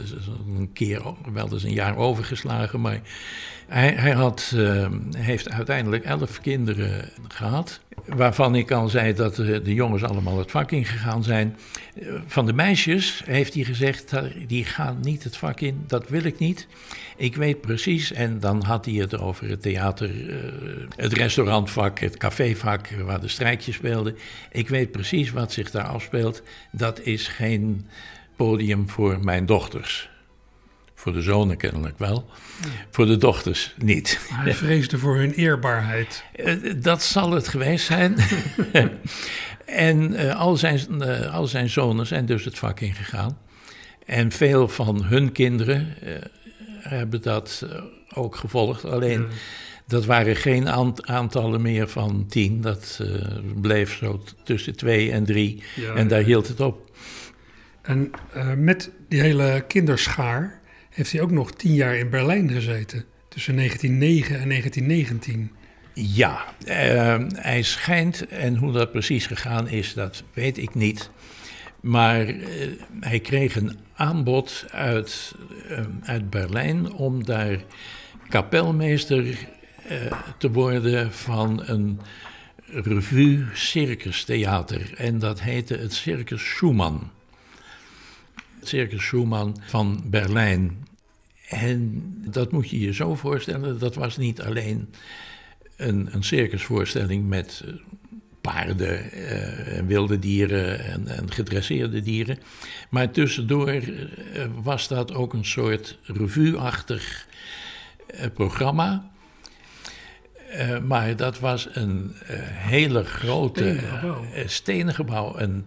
een 0.57 0.73
keer 0.73 1.01
wel 1.33 1.51
eens 1.51 1.63
een 1.63 1.73
jaar 1.73 1.97
overgeslagen. 1.97 2.81
Maar 2.81 3.01
hij, 3.67 3.91
hij 3.91 4.11
had, 4.11 4.51
uh, 4.55 4.87
heeft 5.17 5.49
uiteindelijk 5.49 6.03
elf 6.03 6.41
kinderen 6.41 7.09
gehad. 7.27 7.79
Waarvan 8.05 8.55
ik 8.55 8.71
al 8.71 8.89
zei 8.89 9.13
dat 9.13 9.35
de, 9.35 9.61
de 9.61 9.73
jongens 9.73 10.03
allemaal 10.03 10.37
het 10.37 10.51
vak 10.51 10.71
ingegaan 10.71 11.23
zijn. 11.23 11.57
Van 12.25 12.45
de 12.45 12.53
meisjes 12.53 13.21
heeft 13.25 13.53
hij 13.53 13.63
gezegd, 13.63 14.13
die 14.47 14.65
gaan 14.65 14.97
niet 15.01 15.23
het 15.23 15.37
vak 15.37 15.59
in, 15.59 15.83
dat 15.87 16.09
wil 16.09 16.23
ik 16.23 16.39
niet. 16.39 16.67
Ik 17.17 17.35
weet 17.35 17.61
precies, 17.61 18.11
en 18.11 18.39
dan 18.39 18.63
had 18.63 18.85
hij 18.85 18.93
het 18.93 19.17
over 19.17 19.49
het 19.49 19.61
theater, 19.61 20.15
uh, 20.15 20.35
het 20.95 21.13
restaurantvak, 21.13 21.99
het 21.99 22.17
cafévak, 22.17 22.87
waar 22.89 23.21
de 23.21 23.27
strijkjes 23.27 23.75
speelden. 23.75 24.17
Ik 24.51 24.69
weet 24.69 24.91
precies 24.91 25.31
wat 25.31 25.51
zich 25.51 25.71
daar 25.71 25.87
afspeelt. 25.87 26.43
Dat 26.71 26.99
is 26.99 27.27
geen 27.27 27.87
podium 28.35 28.89
voor 28.89 29.19
mijn 29.23 29.45
dochters. 29.45 30.09
Voor 31.05 31.13
de 31.13 31.21
zonen 31.21 31.57
kennelijk 31.57 31.97
wel, 31.97 32.29
ja. 32.61 32.67
voor 32.91 33.05
de 33.05 33.17
dochters 33.17 33.73
niet. 33.77 34.19
Hij 34.29 34.53
vreesde 34.53 34.97
voor 34.97 35.15
hun 35.15 35.31
eerbaarheid. 35.31 36.23
Dat 36.77 37.03
zal 37.03 37.31
het 37.31 37.47
geweest 37.47 37.85
zijn. 37.85 38.15
en 39.65 40.13
uh, 40.13 40.39
al, 40.39 40.57
zijn, 40.57 40.79
uh, 40.89 41.33
al 41.33 41.47
zijn 41.47 41.69
zonen 41.69 42.05
zijn 42.05 42.25
dus 42.25 42.45
het 42.45 42.57
vak 42.57 42.79
ingegaan. 42.79 43.37
En 44.05 44.31
veel 44.31 44.67
van 44.67 45.03
hun 45.03 45.31
kinderen 45.31 45.95
uh, 46.03 46.13
hebben 46.79 47.21
dat 47.21 47.65
ook 48.13 48.35
gevolgd. 48.35 48.85
Alleen 48.85 49.21
ja. 49.21 49.27
dat 49.87 50.05
waren 50.05 50.35
geen 50.35 50.69
aantallen 51.01 51.61
meer 51.61 51.87
van 51.87 52.25
tien. 52.27 52.61
Dat 52.61 53.01
bleef 53.61 53.97
zo 53.97 54.23
tussen 54.43 54.75
twee 54.75 55.11
en 55.11 55.25
drie. 55.25 55.63
Ja, 55.75 55.93
en 55.93 56.07
daar 56.07 56.23
hield 56.23 56.47
het 56.47 56.59
op. 56.59 56.91
En 57.81 58.11
met 58.57 58.91
die 59.07 59.21
hele 59.21 59.63
kinderschaar 59.67 60.63
heeft 60.95 61.11
hij 61.11 61.21
ook 61.21 61.31
nog 61.31 61.51
tien 61.51 61.73
jaar 61.73 61.95
in 61.95 62.09
Berlijn 62.09 62.49
gezeten. 62.49 63.05
Tussen 63.29 63.55
1909 63.55 64.39
en 64.39 64.49
1919. 64.49 65.51
Ja, 65.93 66.45
uh, 66.67 67.15
hij 67.33 67.61
schijnt, 67.61 68.27
en 68.27 68.55
hoe 68.55 68.71
dat 68.71 68.91
precies 68.91 69.27
gegaan 69.27 69.67
is, 69.67 69.93
dat 69.93 70.23
weet 70.33 70.57
ik 70.57 70.75
niet. 70.75 71.09
Maar 71.81 72.29
uh, 72.29 72.45
hij 72.99 73.19
kreeg 73.19 73.55
een 73.55 73.77
aanbod 73.93 74.65
uit, 74.71 75.35
uh, 75.69 75.79
uit 76.03 76.29
Berlijn 76.29 76.93
om 76.93 77.25
daar 77.25 77.57
kapelmeester 78.29 79.37
eh, 79.87 79.97
te 80.37 80.51
worden 80.51 81.11
van 81.11 81.61
een 81.65 81.99
revue 82.67 83.45
Circus 83.53 84.23
Theater. 84.23 84.93
En 84.97 85.19
dat 85.19 85.41
heette 85.41 85.75
het 85.75 85.93
Circus 85.93 86.45
Schumann. 86.45 87.11
Circus 88.67 89.03
Schumann 89.03 89.55
van 89.65 90.03
Berlijn. 90.05 90.87
En 91.49 92.03
dat 92.29 92.51
moet 92.51 92.69
je 92.69 92.79
je 92.79 92.93
zo 92.93 93.15
voorstellen, 93.15 93.79
dat 93.79 93.95
was 93.95 94.17
niet 94.17 94.41
alleen 94.41 94.89
een, 95.75 96.07
een 96.11 96.23
circusvoorstelling 96.23 97.27
met 97.27 97.63
eh, 97.65 97.73
paarden 98.41 99.09
uh, 99.13 99.77
en 99.77 99.87
wilde 99.87 100.19
dieren 100.19 100.85
en, 100.85 101.07
en, 101.07 101.31
gedresseerde 101.31 102.01
dieren. 102.01 102.37
Maar 102.89 103.11
tussendoor 103.11 103.73
uh, 103.73 103.83
was 104.61 104.87
dat 104.87 105.13
ook 105.13 105.33
een 105.33 105.45
soort 105.45 105.97
revue-achtig 106.03 107.27
uh, 108.13 108.25
programma. 108.33 109.11
maar 110.83 111.15
dat 111.15 111.39
was 111.39 111.67
een 111.71 112.13
hele 112.51 113.03
grote 113.03 113.79
stenen 114.45 114.93
gebouw. 114.93 115.39
Een, 115.39 115.65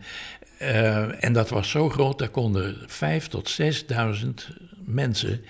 en 1.21 1.33
dat 1.33 1.49
was 1.49 1.71
zo 1.71 1.89
groot, 1.89 2.19
daar 2.19 2.29
konden 2.29 2.77
vijf 2.87 3.27
tot 3.27 3.49
zesduizend 3.49 4.49
mensen, 4.85 5.45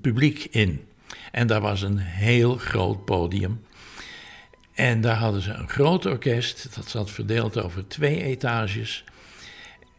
publiek 0.00 0.46
in. 0.50 0.84
En 1.32 1.46
daar 1.46 1.60
was 1.60 1.82
een 1.82 1.98
heel 1.98 2.56
groot 2.56 3.04
podium. 3.04 3.64
En 4.74 5.00
daar 5.00 5.16
hadden 5.16 5.42
ze 5.42 5.52
een 5.52 5.68
groot 5.68 6.06
orkest, 6.06 6.74
dat 6.74 6.88
zat 6.88 7.10
verdeeld 7.10 7.62
over 7.62 7.88
twee 7.88 8.22
etages. 8.22 9.04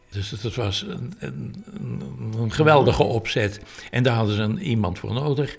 Dus 0.09 0.29
dat 0.29 0.55
was 0.55 0.81
een, 0.81 1.13
een, 1.19 1.63
een 2.37 2.51
geweldige 2.51 3.03
opzet. 3.03 3.59
En 3.91 4.03
daar 4.03 4.15
hadden 4.15 4.35
ze 4.35 4.41
een, 4.41 4.59
iemand 4.59 4.99
voor 4.99 5.13
nodig. 5.13 5.57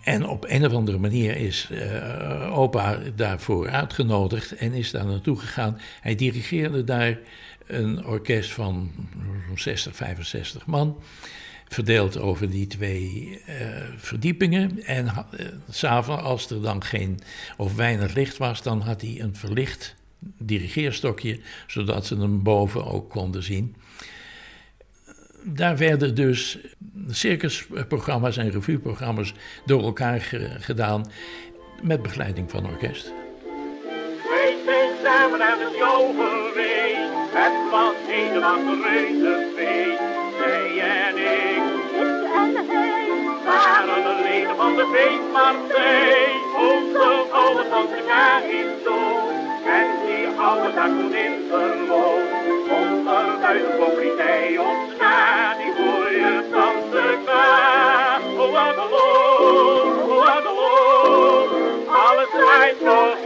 En 0.00 0.26
op 0.26 0.44
een 0.48 0.66
of 0.66 0.72
andere 0.72 0.98
manier 0.98 1.36
is 1.36 1.68
uh, 1.72 2.58
opa 2.58 2.98
daarvoor 3.16 3.68
uitgenodigd 3.68 4.54
en 4.54 4.72
is 4.72 4.90
daar 4.90 5.06
naartoe 5.06 5.38
gegaan. 5.38 5.80
Hij 6.00 6.14
dirigeerde 6.14 6.84
daar 6.84 7.18
een 7.70 8.06
orkest 8.06 8.50
van 8.50 8.90
60, 9.54 9.96
65 9.96 10.66
man 10.66 11.02
verdeeld 11.68 12.18
over 12.18 12.50
die 12.50 12.66
twee 12.66 13.40
uh, 13.48 13.54
verdiepingen. 13.96 14.82
En 14.84 15.04
uh, 15.04 15.46
s'avonds, 15.70 16.22
als 16.22 16.50
er 16.50 16.62
dan 16.62 16.84
geen 16.84 17.20
of 17.56 17.74
weinig 17.74 18.14
licht 18.14 18.36
was, 18.36 18.62
dan 18.62 18.80
had 18.80 19.00
hij 19.00 19.20
een 19.20 19.36
verlicht 19.36 19.94
dirigeerstokje, 20.38 21.40
zodat 21.66 22.06
ze 22.06 22.16
hem 22.16 22.42
boven 22.42 22.84
ook 22.86 23.10
konden 23.10 23.42
zien. 23.42 23.76
Daar 25.42 25.76
werden 25.76 26.14
dus 26.14 26.58
circusprogramma's 27.10 28.36
en 28.36 28.50
revueprogramma's 28.50 29.34
door 29.66 29.82
elkaar 29.82 30.20
ge 30.20 30.50
gedaan 30.58 31.10
met 31.82 32.02
begeleiding 32.02 32.50
van 32.50 32.66
orkest. 32.66 33.12
Samen 35.02 35.40
het 35.40 36.79
Het 37.42 37.70
was 37.70 37.94
helemaal 38.06 38.58
een 38.58 38.82
reuzefeest. 38.82 40.00
Zij 40.38 40.80
en 40.80 41.16
ik. 41.18 41.62
Waren 43.44 44.02
de 44.02 44.20
leden 44.22 44.56
van 44.56 44.76
de 44.76 44.86
feestpartij. 44.92 46.28
Onze 46.58 47.24
oude 47.32 47.68
tante 47.70 48.00
Karin 48.06 48.70
zo. 48.84 48.96
En 49.78 49.88
die 50.06 50.26
oude 50.38 50.70
zakkonin 50.74 51.34
verloor. 51.48 52.20
Onder 52.78 53.40
duizend 53.40 53.76
populariteit 53.78 54.58
ons 54.58 54.90
na. 54.98 55.54
Die 55.58 55.72
mooie 55.84 56.44
tante 56.52 57.18
Ka. 57.24 58.18
Oh, 58.38 58.56
Adelon, 58.66 60.10
oh, 60.10 60.36
Adelon. 60.36 61.88
Alles 61.88 62.28
draait 62.38 62.80
nog 62.80 63.19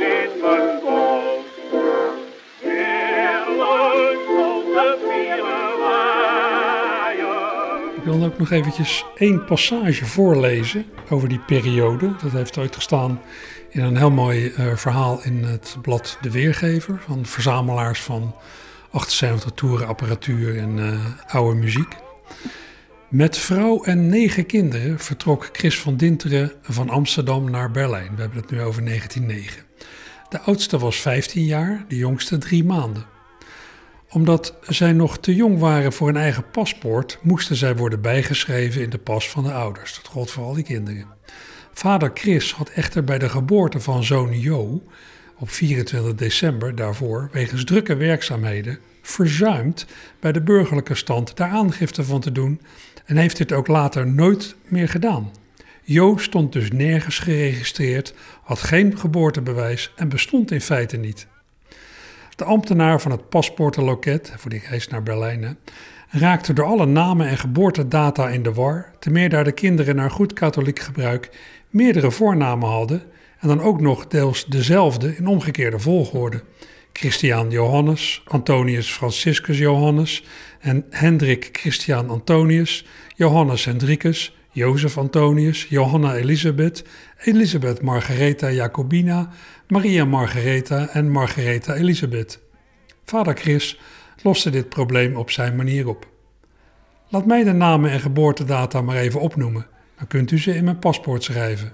ook 8.24 8.38
nog 8.38 8.50
eventjes 8.50 9.04
één 9.16 9.44
passage 9.44 10.04
voorlezen 10.04 10.84
over 11.10 11.28
die 11.28 11.38
periode. 11.38 12.16
Dat 12.22 12.32
heeft 12.32 12.58
ooit 12.58 12.74
gestaan 12.74 13.20
in 13.70 13.82
een 13.82 13.96
heel 13.96 14.10
mooi 14.10 14.48
eh, 14.48 14.76
verhaal 14.76 15.22
in 15.22 15.44
het 15.44 15.76
blad 15.82 16.18
De 16.20 16.30
Weergever... 16.30 17.02
van 17.06 17.26
verzamelaars 17.26 18.00
van 18.00 18.34
78 18.90 19.50
toeren 19.50 19.86
apparatuur 19.86 20.58
en 20.58 20.78
eh, 20.78 21.34
oude 21.34 21.58
muziek. 21.58 21.96
Met 23.08 23.38
vrouw 23.38 23.82
en 23.82 24.08
negen 24.08 24.46
kinderen 24.46 24.98
vertrok 24.98 25.48
Chris 25.52 25.78
van 25.78 25.96
Dinteren 25.96 26.52
van 26.62 26.90
Amsterdam 26.90 27.50
naar 27.50 27.70
Berlijn. 27.70 28.14
We 28.14 28.20
hebben 28.20 28.40
het 28.40 28.50
nu 28.50 28.60
over 28.62 28.84
1909. 28.84 29.62
De 30.28 30.40
oudste 30.40 30.78
was 30.78 30.96
15 30.96 31.44
jaar, 31.44 31.84
de 31.88 31.96
jongste 31.96 32.38
drie 32.38 32.64
maanden. 32.64 33.13
Omdat 34.14 34.54
zij 34.68 34.92
nog 34.92 35.18
te 35.18 35.34
jong 35.34 35.58
waren 35.58 35.92
voor 35.92 36.08
een 36.08 36.16
eigen 36.16 36.50
paspoort, 36.50 37.18
moesten 37.22 37.56
zij 37.56 37.76
worden 37.76 38.00
bijgeschreven 38.00 38.82
in 38.82 38.90
de 38.90 38.98
pas 38.98 39.30
van 39.30 39.44
de 39.44 39.52
ouders. 39.52 39.94
Dat 39.94 40.06
gold 40.06 40.30
voor 40.30 40.44
al 40.44 40.54
die 40.54 40.64
kinderen. 40.64 41.06
Vader 41.72 42.10
Chris 42.14 42.52
had 42.52 42.68
echter 42.68 43.04
bij 43.04 43.18
de 43.18 43.28
geboorte 43.28 43.80
van 43.80 44.04
zoon 44.04 44.40
Jo 44.40 44.82
op 45.38 45.50
24 45.50 46.14
december 46.14 46.74
daarvoor 46.74 47.28
wegens 47.32 47.64
drukke 47.64 47.96
werkzaamheden 47.96 48.78
verzuimd 49.02 49.86
bij 50.20 50.32
de 50.32 50.42
burgerlijke 50.42 50.94
stand 50.94 51.36
daar 51.36 51.50
aangifte 51.50 52.04
van 52.04 52.20
te 52.20 52.32
doen 52.32 52.60
en 53.04 53.16
heeft 53.16 53.36
dit 53.36 53.52
ook 53.52 53.66
later 53.66 54.06
nooit 54.06 54.54
meer 54.68 54.88
gedaan. 54.88 55.30
Jo 55.82 56.16
stond 56.16 56.52
dus 56.52 56.70
nergens 56.70 57.18
geregistreerd, 57.18 58.14
had 58.42 58.58
geen 58.58 58.98
geboortebewijs 58.98 59.92
en 59.96 60.08
bestond 60.08 60.50
in 60.50 60.60
feite 60.60 60.96
niet. 60.96 61.26
De 62.36 62.44
ambtenaar 62.44 63.00
van 63.00 63.10
het 63.10 63.28
paspoortenloket, 63.28 64.32
voor 64.36 64.50
die 64.50 64.62
reis 64.68 64.88
naar 64.88 65.02
Berlijn, 65.02 65.58
raakte 66.08 66.52
door 66.52 66.64
alle 66.64 66.86
namen 66.86 67.28
en 67.28 67.38
geboortedata 67.38 68.28
in 68.28 68.42
de 68.42 68.52
war, 68.52 68.90
te 68.98 69.10
meer 69.10 69.28
daar 69.28 69.44
de 69.44 69.52
kinderen 69.52 69.96
naar 69.96 70.10
goed 70.10 70.32
katholiek 70.32 70.78
gebruik 70.78 71.30
meerdere 71.70 72.10
voornamen 72.10 72.68
hadden 72.68 73.02
en 73.40 73.48
dan 73.48 73.60
ook 73.60 73.80
nog 73.80 74.06
deels 74.06 74.44
dezelfde 74.44 75.16
in 75.16 75.26
omgekeerde 75.26 75.78
volgorde. 75.78 76.42
Christian 76.92 77.50
Johannes, 77.50 78.22
Antonius 78.24 78.90
Franciscus 78.90 79.58
Johannes 79.58 80.24
en 80.60 80.84
Hendrik 80.90 81.48
Christian 81.52 82.08
Antonius, 82.08 82.86
Johannes 83.14 83.64
Hendrikus, 83.64 84.36
Jozef 84.50 84.98
Antonius, 84.98 85.66
Johanna 85.68 86.14
Elisabeth, 86.14 86.84
Elisabeth 87.24 87.82
Margaretha 87.82 88.50
Jacobina, 88.50 89.30
Maria 89.68 90.04
Margaretha 90.04 90.88
en 90.88 91.10
Margaretha 91.10 91.74
Elisabeth. 91.74 92.40
Vader 93.04 93.36
Chris 93.36 93.80
loste 94.22 94.50
dit 94.50 94.68
probleem 94.68 95.16
op 95.16 95.30
zijn 95.30 95.56
manier 95.56 95.88
op. 95.88 96.08
Laat 97.08 97.26
mij 97.26 97.44
de 97.44 97.52
namen 97.52 97.90
en 97.90 98.00
geboortedata 98.00 98.80
maar 98.80 98.96
even 98.96 99.20
opnoemen, 99.20 99.66
dan 99.98 100.06
kunt 100.06 100.30
u 100.30 100.38
ze 100.38 100.54
in 100.54 100.64
mijn 100.64 100.78
paspoort 100.78 101.22
schrijven. 101.22 101.72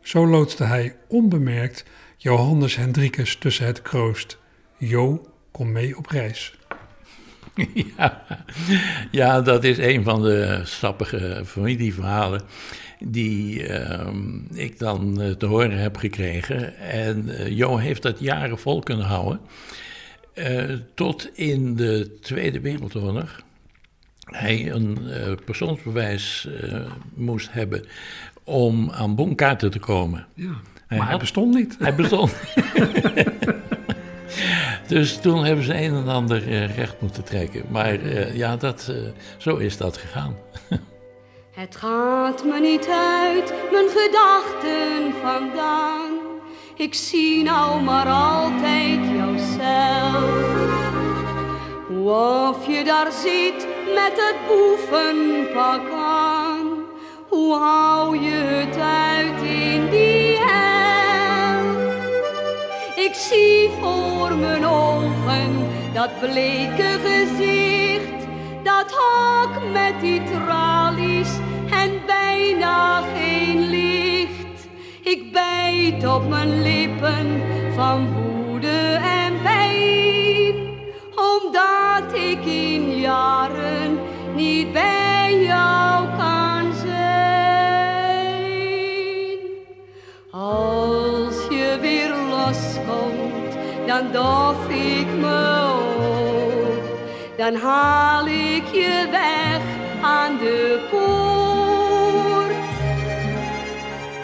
Zo 0.00 0.26
loodste 0.26 0.64
hij 0.64 0.96
onbemerkt 1.08 1.84
Johannes 2.16 2.76
Hendrikus 2.76 3.36
tussen 3.36 3.66
het 3.66 3.82
kroost. 3.82 4.38
Jo, 4.76 5.32
kom 5.50 5.72
mee 5.72 5.96
op 5.96 6.06
reis. 6.06 6.58
Ja, 7.96 8.24
ja, 9.10 9.40
dat 9.40 9.64
is 9.64 9.78
een 9.78 10.04
van 10.04 10.22
de 10.22 10.60
sappige 10.64 11.42
familieverhalen 11.46 12.42
die 13.00 13.66
ehm, 13.66 14.38
ik 14.52 14.78
dan 14.78 15.20
eh, 15.20 15.30
te 15.30 15.46
horen 15.46 15.78
heb 15.78 15.96
gekregen. 15.96 16.76
En 16.78 17.28
eh, 17.28 17.56
Jo 17.56 17.76
heeft 17.76 18.02
dat 18.02 18.20
jaren 18.20 18.58
vol 18.58 18.80
kunnen 18.80 19.06
houden. 19.06 19.40
Eh, 20.34 20.64
tot 20.94 21.30
in 21.38 21.76
de 21.76 22.18
Tweede 22.20 22.60
Wereldoorlog 22.60 23.42
hij 24.20 24.70
een 24.72 24.98
persoonsbewijs 25.44 26.48
moest 27.14 27.52
hebben 27.52 27.84
om 28.44 28.90
aan 28.90 29.14
bonkaarten 29.14 29.70
te 29.70 29.78
komen. 29.78 30.26
Ja, 30.34 30.52
maar 30.88 31.08
hij 31.08 31.16
bestond 31.16 31.54
niet. 31.54 31.76
Hij 31.78 31.94
bestond. 31.94 32.34
dus 34.90 35.16
toen 35.20 35.44
hebben 35.44 35.64
ze 35.64 35.74
een 35.74 35.94
en 35.94 36.08
ander 36.08 36.48
eh, 36.48 36.76
recht 36.76 37.00
moeten 37.00 37.24
trekken. 37.24 37.64
Maar 37.68 37.94
eh, 37.94 38.36
ja, 38.36 38.56
dat, 38.56 38.86
eh, 38.90 38.96
zo 39.36 39.56
is 39.56 39.76
dat 39.76 39.96
gegaan. 39.96 40.36
Het 41.50 41.76
gaat 41.76 42.44
me 42.44 42.60
niet 42.60 42.88
uit 42.88 43.54
mijn 43.72 43.88
gedachten 43.88 45.12
vandaan. 45.22 46.10
Ik 46.76 46.94
zie 46.94 47.42
nou 47.42 47.82
maar 47.82 48.06
altijd 48.06 49.00
jouzelf. 49.16 50.58
Of 52.04 52.66
je 52.66 52.84
daar 52.84 53.12
zit 53.12 53.66
met 53.94 54.12
het 54.14 54.36
boevenpak 54.48 55.90
aan. 55.92 56.66
Hoe 57.28 57.54
hou 57.54 58.18
je 58.18 58.30
het 58.30 58.76
uit 58.76 59.42
Ik 63.10 63.16
zie 63.16 63.70
voor 63.80 64.36
mijn 64.36 64.66
ogen 64.66 65.68
dat 65.92 66.20
bleke 66.20 66.98
gezicht. 67.04 68.26
Dat 68.62 68.92
hok 68.92 69.72
met 69.72 70.00
die 70.00 70.22
tralies 70.24 71.28
en 71.70 71.90
bijna 72.06 73.02
geen 73.14 73.70
licht. 73.70 74.68
Ik 75.02 75.32
bijt 75.32 76.06
op 76.06 76.28
mijn 76.28 76.62
lippen 76.62 77.42
van 77.74 78.08
woede 78.12 78.98
en 79.02 79.42
pijn. 79.42 80.54
Omdat 81.14 82.14
ik 82.14 82.44
in 82.44 82.98
jaren 82.98 83.98
niet 84.34 84.72
bij 84.72 85.40
jou 85.42 85.99
dan 93.90 94.12
dof 94.12 94.68
ik 94.68 95.06
me 95.20 95.70
op. 95.98 96.82
Dan 97.36 97.54
haal 97.54 98.26
ik 98.26 98.64
je 98.72 99.06
weg 99.10 99.62
aan 100.02 100.36
de 100.38 100.86
poort. 100.90 102.54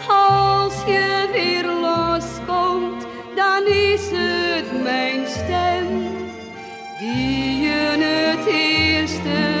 Als 0.07 0.73
je 0.85 1.29
weer 1.31 1.65
loskomt, 1.65 3.05
dan 3.35 3.65
is 3.65 4.09
het 4.11 4.83
mijn 4.83 5.27
stem 5.27 5.87
die 6.99 7.59
je 7.59 7.95
het 7.99 8.45
eerste 8.45 9.56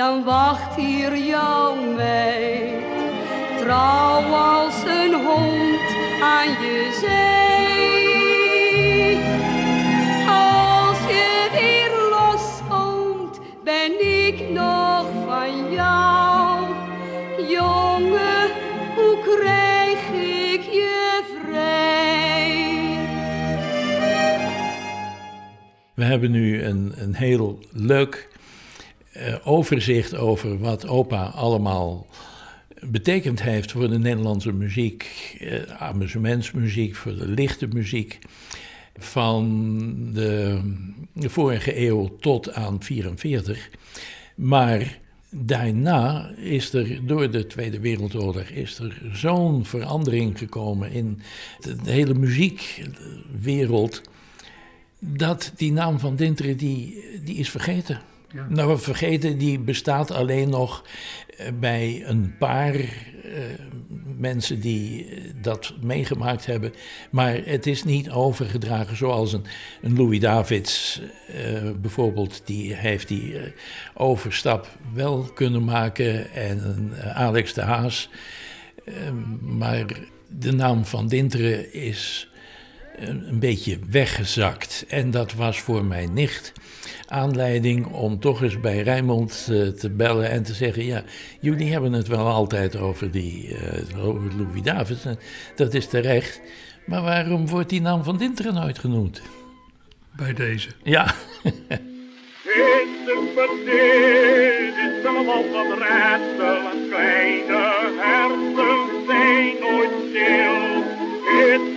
dan 0.00 0.24
wacht 0.24 0.76
hier 0.76 1.16
jouw 1.16 1.74
meid, 1.74 2.84
trouw 3.58 4.32
als 4.32 4.82
een 4.84 5.14
hond 5.14 5.88
aan 6.22 6.48
je 6.48 6.98
zij. 7.00 8.00
Als 10.28 10.98
je 10.98 11.48
weer 11.52 11.92
loskomt, 12.10 13.40
ben 13.64 13.92
ik 14.26 14.48
nog 14.48 15.06
van 15.26 15.72
jou. 15.72 16.64
Jongen, 17.48 18.50
hoe 18.94 19.18
krijg 19.36 19.98
ik 20.52 20.62
je 20.62 21.22
vrij? 21.34 22.48
We 25.94 26.04
hebben 26.04 26.30
nu 26.30 26.62
een, 26.62 26.92
een 26.96 27.14
heel 27.14 27.58
leuk 27.70 28.29
overzicht 29.44 30.16
over 30.16 30.58
wat 30.58 30.86
opa 30.86 31.24
allemaal 31.24 32.06
betekend 32.80 33.42
heeft 33.42 33.72
voor 33.72 33.88
de 33.88 33.98
Nederlandse 33.98 34.52
muziek, 34.52 35.36
eh, 35.38 35.62
amusementsmuziek, 35.62 36.94
voor 36.94 37.16
de 37.16 37.28
lichte 37.28 37.66
muziek. 37.66 38.18
Van 38.98 39.44
de 40.12 40.60
vorige 41.28 41.86
eeuw 41.86 42.16
tot 42.16 42.52
aan 42.52 42.82
44. 42.82 43.70
Maar 44.34 44.98
daarna 45.30 46.30
is 46.36 46.72
er 46.72 47.06
door 47.06 47.30
de 47.30 47.46
Tweede 47.46 47.80
Wereldoorlog 47.80 48.42
is 48.42 48.78
er 48.78 49.02
zo'n 49.12 49.64
verandering 49.64 50.38
gekomen 50.38 50.92
in 50.92 51.20
de, 51.60 51.76
de 51.76 51.90
hele 51.90 52.14
muziekwereld. 52.14 54.02
Dat 54.98 55.52
die 55.56 55.72
naam 55.72 55.98
van 55.98 56.16
Dinteren 56.16 56.56
die, 56.56 57.04
die 57.24 57.36
is 57.36 57.50
vergeten. 57.50 58.00
Nou, 58.48 58.78
vergeten, 58.78 59.38
die 59.38 59.58
bestaat 59.58 60.10
alleen 60.10 60.48
nog 60.48 60.84
eh, 61.36 61.46
bij 61.60 62.02
een 62.06 62.34
paar 62.38 62.74
eh, 62.74 62.82
mensen 64.18 64.60
die 64.60 65.06
eh, 65.06 65.20
dat 65.42 65.74
meegemaakt 65.80 66.46
hebben. 66.46 66.72
Maar 67.10 67.40
het 67.44 67.66
is 67.66 67.84
niet 67.84 68.10
overgedragen 68.10 68.96
zoals 68.96 69.32
een, 69.32 69.44
een 69.82 69.96
Louis 69.96 70.20
Davids 70.20 71.00
bijvoorbeeld. 71.80 72.42
Die 72.44 72.74
heeft 72.74 73.08
die 73.08 73.34
overstap 73.94 74.68
wel 74.94 75.30
kunnen 75.34 75.64
maken. 75.64 76.32
En 76.32 76.68
een 76.68 77.02
Alex 77.14 77.54
de 77.54 77.62
Haas. 77.62 78.10
Eh, 78.84 78.94
maar 79.40 79.86
de 80.28 80.52
naam 80.52 80.84
van 80.84 81.08
Dinteren 81.08 81.72
is 81.72 82.29
een, 83.00 83.38
beetje 83.38 83.78
weggezakt. 83.90 84.84
En 84.88 85.10
dat 85.10 85.32
was 85.32 85.60
voor 85.60 85.84
mijn 85.84 86.12
nicht 86.12 86.52
aanleiding 87.06 87.86
om 87.86 88.20
toch 88.20 88.42
eens 88.42 88.60
bij 88.60 88.82
Rijnmond 88.82 89.48
eh, 89.50 89.66
te 89.68 89.90
bellen 89.90 90.30
en 90.30 90.42
te 90.42 90.54
zeggen: 90.54 90.84
Ja, 90.84 91.02
jullie 91.40 91.72
hebben 91.72 91.92
het 91.92 92.08
wel 92.08 92.26
altijd 92.26 92.76
over, 92.76 93.10
die, 93.10 93.56
eh, 93.56 94.06
over 94.06 94.36
Louis 94.36 94.62
Davids. 94.62 95.04
Dat 95.54 95.74
is 95.74 95.86
terecht. 95.86 96.40
Maar 96.86 97.02
waarom 97.02 97.48
wordt 97.48 97.68
die 97.68 97.80
naam 97.80 98.04
van 98.04 98.16
Dinteren 98.16 98.54
nooit 98.54 98.78
genoemd? 98.78 99.22
Bij 100.16 100.32
deze. 100.32 100.68
Ja. 100.82 101.14
In 102.44 102.90
de 103.04 103.32
bedien 103.34 104.98
is 104.98 105.06
allemaal 105.06 105.50
wat 105.50 105.78
raadsel 105.78 106.70
en 106.70 106.88
kleine 106.88 107.88
hersen 107.98 109.06
zijn 109.06 109.54
nooit 109.60 109.90
stil. 110.08 110.79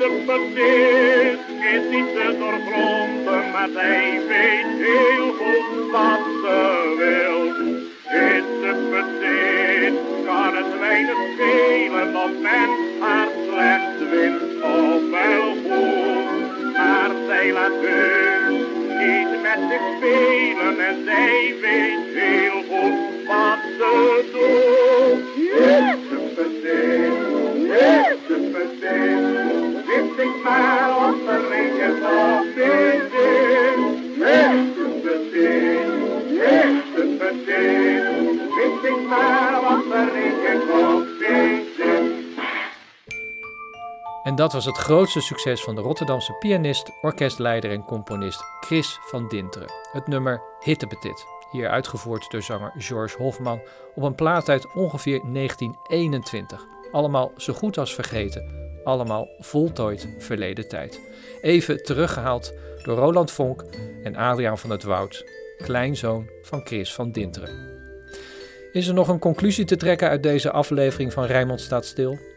De 0.04 0.24
bedien 0.26 1.40
is 1.74 1.84
niet 1.90 2.14
te 2.16 2.36
doorgronden, 2.40 3.52
maar 3.52 3.70
zij 3.74 4.20
weet 4.28 4.88
heel 4.88 5.32
goed 5.32 5.92
wat 5.92 6.24
ze 6.44 6.94
wil. 6.98 7.54
De 8.62 8.74
bedien 8.92 9.98
kan 10.26 10.56
het 10.56 10.80
weinig 10.80 11.18
schelen 11.36 12.16
of 12.16 12.32
men 12.42 12.70
haar 13.00 13.28
slecht 13.50 14.10
wint 14.10 14.64
of 14.64 15.10
wel 15.12 15.50
goed. 15.66 16.74
Maar 16.74 17.12
zij 17.28 17.52
laat 17.52 17.72
heus 17.82 18.66
niet 19.00 19.42
met 19.42 19.60
zich 19.70 19.82
spelen 19.98 20.80
en 20.88 21.04
zij 21.06 21.56
weet 21.62 22.24
heel 22.24 22.53
dat 44.44 44.54
was 44.54 44.66
het 44.66 44.78
grootste 44.78 45.22
succes 45.22 45.62
van 45.64 45.76
de 45.76 45.82
Rotterdamse 45.82 46.34
pianist, 46.34 46.92
orkestleider 47.02 47.72
en 47.72 47.84
componist 47.84 48.44
Chris 48.60 49.00
van 49.02 49.28
Dinteren. 49.28 49.72
Het 49.92 50.08
nummer 50.08 50.42
Hittepetit, 50.60 51.26
hier 51.52 51.70
uitgevoerd 51.70 52.32
door 52.32 52.42
zanger 52.42 52.72
George 52.78 53.18
Hofman 53.18 53.62
op 53.96 54.04
een 54.04 54.16
plaat 54.16 54.50
uit 54.50 54.74
ongeveer 54.74 55.22
1921. 55.34 56.66
Allemaal 56.92 57.32
zo 57.38 57.54
goed 57.54 57.78
als 57.78 57.96
vergeten, 57.96 58.46
allemaal 58.84 59.28
voltooid 59.40 60.08
verleden 60.18 60.68
tijd. 60.68 61.00
Even 61.42 61.84
teruggehaald 61.84 62.54
door 62.84 62.98
Roland 62.98 63.32
Vonk 63.32 63.64
en 64.04 64.16
Adriaan 64.16 64.58
van 64.58 64.70
het 64.70 64.84
Woud, 64.84 65.26
kleinzoon 65.58 66.30
van 66.42 66.66
Chris 66.66 66.94
van 66.94 67.12
Dinteren. 67.12 67.72
Is 68.72 68.88
er 68.88 68.94
nog 68.94 69.08
een 69.08 69.20
conclusie 69.20 69.66
te 69.66 69.76
trekken 69.76 70.10
uit 70.10 70.24
deze 70.24 70.52
aflevering 70.52 71.14
van 71.14 71.26
Rijnmond 71.26 71.62
staat 71.62 71.86
stil? 71.86 72.33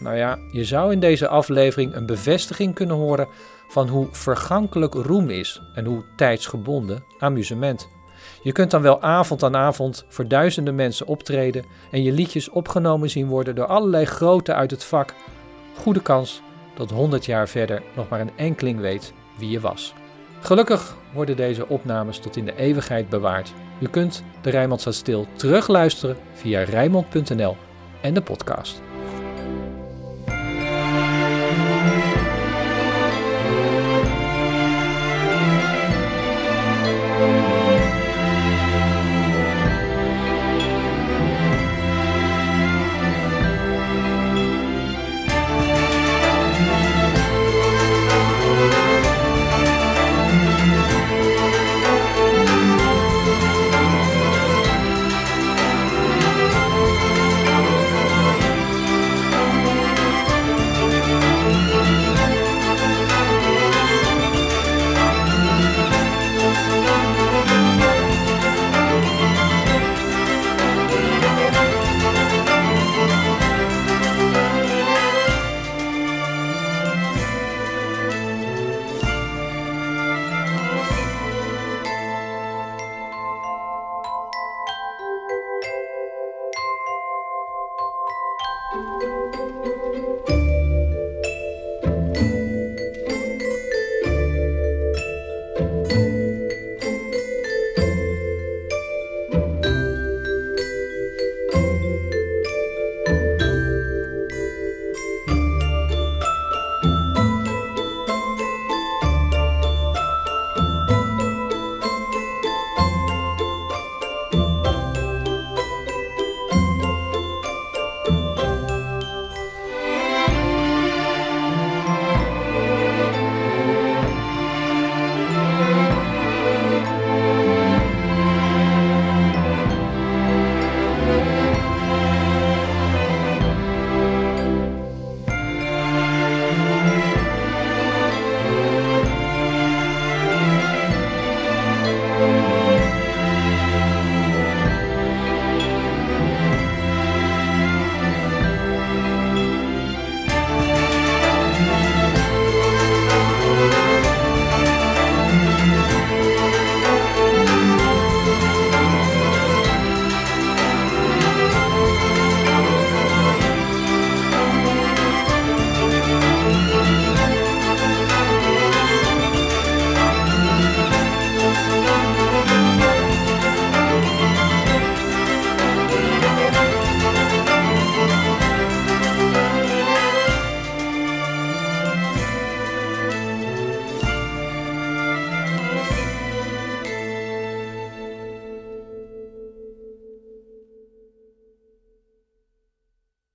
Nou 0.00 0.16
ja, 0.16 0.38
je 0.52 0.64
zou 0.64 0.92
in 0.92 1.00
deze 1.00 1.28
aflevering 1.28 1.94
een 1.94 2.06
bevestiging 2.06 2.74
kunnen 2.74 2.96
horen 2.96 3.28
van 3.68 3.88
hoe 3.88 4.08
vergankelijk 4.10 4.94
roem 4.94 5.30
is 5.30 5.62
en 5.74 5.84
hoe 5.84 6.04
tijdsgebonden 6.16 7.04
amusement. 7.18 7.88
Je 8.42 8.52
kunt 8.52 8.70
dan 8.70 8.82
wel 8.82 9.02
avond 9.02 9.42
aan 9.42 9.56
avond 9.56 10.04
voor 10.08 10.28
duizenden 10.28 10.74
mensen 10.74 11.06
optreden 11.06 11.64
en 11.90 12.02
je 12.02 12.12
liedjes 12.12 12.48
opgenomen 12.48 13.10
zien 13.10 13.26
worden 13.26 13.54
door 13.54 13.66
allerlei 13.66 14.04
groten 14.04 14.56
uit 14.56 14.70
het 14.70 14.84
vak. 14.84 15.14
Goede 15.76 16.02
kans 16.02 16.42
dat 16.74 16.90
100 16.90 17.24
jaar 17.24 17.48
verder 17.48 17.82
nog 17.96 18.08
maar 18.08 18.20
een 18.20 18.36
enkeling 18.36 18.80
weet 18.80 19.12
wie 19.38 19.50
je 19.50 19.60
was. 19.60 19.94
Gelukkig 20.40 20.96
worden 21.14 21.36
deze 21.36 21.68
opnames 21.68 22.18
tot 22.18 22.36
in 22.36 22.44
de 22.44 22.56
eeuwigheid 22.56 23.08
bewaard. 23.08 23.52
Je 23.78 23.88
kunt 23.88 24.22
de 24.40 24.50
Rijnmond 24.50 24.80
staat 24.80 24.94
stil 24.94 25.26
terugluisteren 25.36 26.16
via 26.32 26.62
rijnmond.nl 26.62 27.56
en 28.02 28.14
de 28.14 28.22
podcast. 28.22 28.89